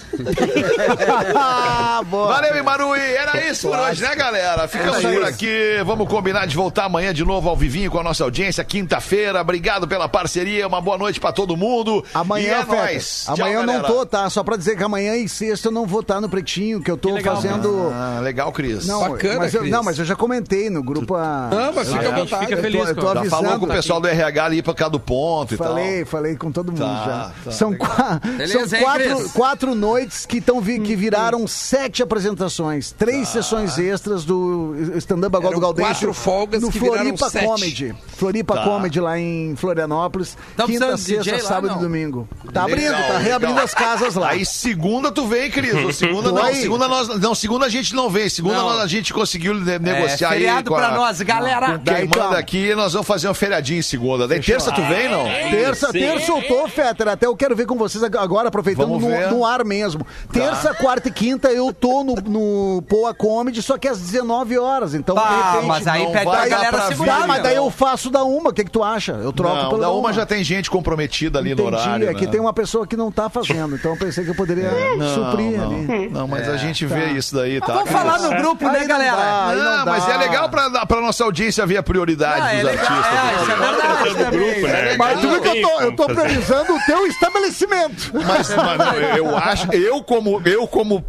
[1.35, 2.27] Ah, boa.
[2.27, 2.97] Valeu, Imarui.
[2.99, 4.67] Era isso por hoje, né, galera?
[4.69, 5.81] Ficamos por aqui.
[5.85, 9.41] Vamos combinar de voltar amanhã de novo ao vivinho com a nossa audiência, quinta-feira.
[9.41, 10.65] Obrigado pela parceria.
[10.67, 12.03] Uma boa noite pra todo mundo.
[12.13, 13.23] Amanhã, e é Feta, nóis.
[13.25, 14.29] Tchau, Amanhã eu não tô, tá?
[14.29, 16.95] Só pra dizer que amanhã e sexta eu não vou estar no Pretinho, que eu
[16.97, 17.91] tô legal, fazendo...
[17.93, 18.87] Ah, legal, Cris.
[18.87, 19.71] Não, Bacana, mas eu, Cris.
[19.71, 21.15] não, mas eu já comentei no grupo.
[21.15, 21.49] A...
[21.51, 22.45] Não, mas fica à A gente vontade.
[22.45, 23.40] fica Eu tô- feliz eu tô com- Já avisando.
[23.43, 26.51] Falou com o pessoal do RH ali pra cá do ponto e Falei, falei com
[26.51, 27.31] todo mundo Tá, já.
[27.45, 32.91] tá, são qua- Beleza, são quatro, quatro noites que, tão vi- que viraram sete apresentações.
[32.91, 35.93] Três sessões extras do stand-up agora do Gaudêncio.
[35.93, 37.45] quatro folgas no que Floripa sete.
[37.45, 37.95] Comedy.
[38.17, 38.63] Floripa Tá.
[38.63, 40.37] Comedy lá em Florianópolis.
[40.55, 41.77] Tá Quinta, sexta, sábado não?
[41.77, 42.27] e domingo.
[42.53, 43.65] Tá Legal, abrindo, tá reabrindo legal.
[43.65, 44.29] as casas lá.
[44.29, 45.71] Aí segunda tu vem, Cris.
[45.95, 46.55] Segunda não, aí.
[46.61, 48.27] segunda nós, não, segunda a gente não vem.
[48.29, 48.69] Segunda Não.
[48.69, 51.67] nós- a gente conseguiu É, negociar aí feriado com a- pra nós, galera.
[51.79, 54.27] quem Daí, manda aqui, nós vamos fazer um feriadinho em segunda.
[54.27, 55.23] Daí terça tu vem, não?
[55.49, 55.99] Terça, Sim.
[55.99, 57.07] terça eu tô, Fetter.
[57.07, 60.05] Até eu quero ver com vocês agora, aproveitando no, no ar mesmo.
[60.31, 64.93] Terça, quarta e quinta eu tô no, no Poa Comedy, só que às 19 horas.
[64.93, 65.67] Então, de Ah, repente.
[65.67, 67.21] mas aí não pede pra dar galera segurar.
[67.21, 68.49] Tá, mas daí eu faço da uma.
[68.49, 69.13] O que, que tu acha?
[69.13, 72.09] Eu troco Não, pelo da uma já tem gente comprometida ali no Entendi, horário.
[72.09, 72.31] é que né?
[72.31, 73.75] tem uma pessoa que não tá fazendo.
[73.75, 76.09] Então eu pensei que eu poderia Não, suprir não, ali.
[76.09, 77.73] não, mas a gente vê isso daí, tá?
[77.73, 79.55] Vamos falar no grupo, né, galera?
[79.55, 79.91] Não, dá.
[79.91, 82.85] mas é legal pra, pra nossa audiência ver a prioridade Ah, é dos legal.
[82.85, 83.10] artistas.
[83.11, 84.39] É, isso é verdade do também.
[84.53, 84.95] grupo, né?
[84.97, 88.11] Mas tu viu que eu tô, eu tô priorizando o teu estabelecimento.
[88.25, 91.03] Mas, não, eu acho, eu como, eu como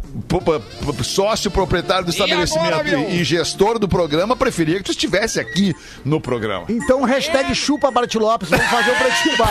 [1.03, 2.99] sócio proprietário do estabelecimento agora, meu?
[3.09, 6.65] e, e gestor do programa, preferia que tu estivesse aqui no programa.
[6.69, 9.33] Então, hashtag chupa Bart Lopes, vamos fazer o pretinho.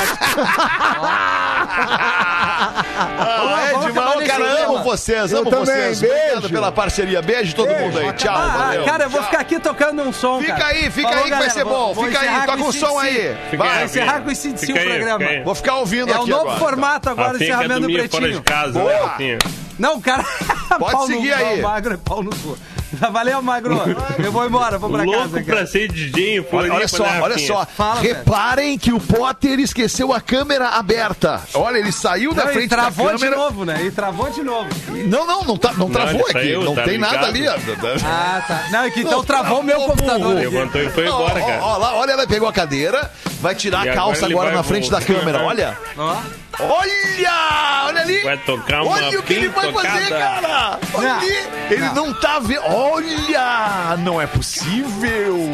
[2.45, 4.83] Ah, Edmar, ô, cara, amo tema.
[4.83, 6.01] vocês, Eu amo vocês.
[6.01, 6.15] beijo.
[6.27, 7.23] Obrigado pela parceria.
[7.23, 8.13] Beijo todo mundo aí.
[8.13, 8.85] Tchau, Ah, valeu.
[8.85, 10.67] cara, eu vou ficar aqui tocando um som, Fica cara.
[10.67, 11.71] aí, fica Falou, aí que vai galera, ser bom.
[11.71, 13.37] vou- vou Fica aí, encerrar toca com o som aí.
[13.57, 13.85] Vai.
[13.85, 15.25] encerrar com o fica ICDC o programa.
[15.45, 16.59] Vou ficar ouvindo É o aqui novo agora.
[16.59, 18.43] formato agora, quer encerramento do dormir fora de Pretinho.
[18.43, 19.07] casa, né, Boa.
[19.09, 19.39] Rafinha?
[19.79, 20.25] Não, cara.
[20.79, 21.61] Pode seguir no, aí.
[21.95, 22.59] É pau no cu.
[23.13, 23.79] Valeu, Magro.
[24.23, 25.57] Eu vou embora, vou pra Louco casa, cara.
[25.59, 27.65] pra ser DJ Olha, olha só, olha só.
[27.67, 31.41] Fala, Reparem que o Potter esqueceu a câmera aberta.
[31.55, 33.37] Olha, ele saiu da Não, e frente da travou de câmera.
[33.37, 33.83] novo, né?
[33.85, 34.69] E travou de novo.
[35.07, 36.33] Não, não, não, tá, não travou ele aqui.
[36.33, 37.41] saiu, não tá tem nada ali.
[37.41, 37.63] ligado.
[37.83, 38.07] ó.
[38.07, 38.65] Ah, tá.
[38.71, 40.35] Não, é que então Não, travou o meu travou, computador.
[40.35, 41.77] Levantou e foi embora, cara.
[41.79, 44.57] lá, olha, ela pegou a cadeira, vai tirar E a agora calça ele agora vai
[44.57, 45.43] na frente da câmera.
[45.43, 45.77] Olha.
[45.97, 46.17] Ó.
[46.59, 47.85] Olha!
[47.87, 48.23] Olha ali!
[48.23, 50.79] Vai tocar uma Olha o que ele vai fazer, cara!
[50.95, 51.17] Olha Não.
[51.19, 51.49] ali!
[51.71, 52.63] Ele não tá vendo.
[52.67, 53.97] Olha!
[53.99, 55.51] Não é possível!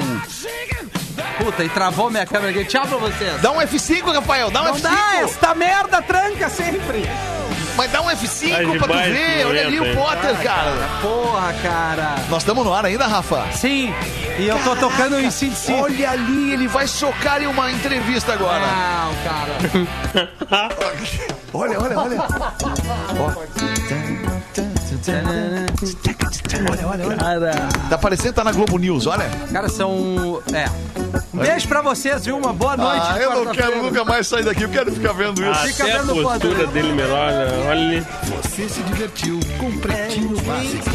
[1.39, 2.65] Puta, e travou minha câmera aqui.
[2.65, 3.41] Tchau pra vocês.
[3.41, 4.51] Dá um F5, Rafael!
[4.51, 4.81] Dá um Não F5!
[4.83, 7.09] dá, esta merda tranca sempre.
[7.79, 9.47] Mas dá um Tá F5 de pra tu ver!
[9.47, 10.73] Olha ali o Potter, cara!
[11.01, 12.17] Porra, cara.
[12.29, 13.47] Nós estamos no ar ainda, Rafa?
[13.53, 13.95] Sim,
[14.37, 15.75] e eu tô tocando o ICDC.
[15.75, 18.67] Olha ali, ele vai socar em uma entrevista agora.
[18.67, 20.29] Não, cara.
[21.55, 22.19] Olha, olha, olha.
[27.19, 29.29] Cara, Tá parecendo tá na Globo News, olha.
[29.53, 30.43] cara, são.
[30.53, 30.69] É.
[31.33, 32.37] Um beijo pra vocês, viu?
[32.37, 33.07] Uma boa noite.
[33.11, 35.61] Ah, eu não quero nunca mais sair daqui, eu quero ficar vendo isso.
[35.67, 36.69] Fica Até a vendo o postura Potter.
[36.69, 37.47] dele melhor, né?
[37.69, 38.07] olha ali.
[38.43, 40.91] Você se divertiu com Pretinho Básico.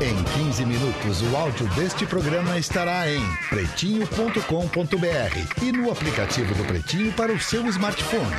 [0.00, 7.12] Em 15 minutos, o áudio deste programa estará em pretinho.com.br e no aplicativo do Pretinho
[7.12, 8.36] para o seu smartphone.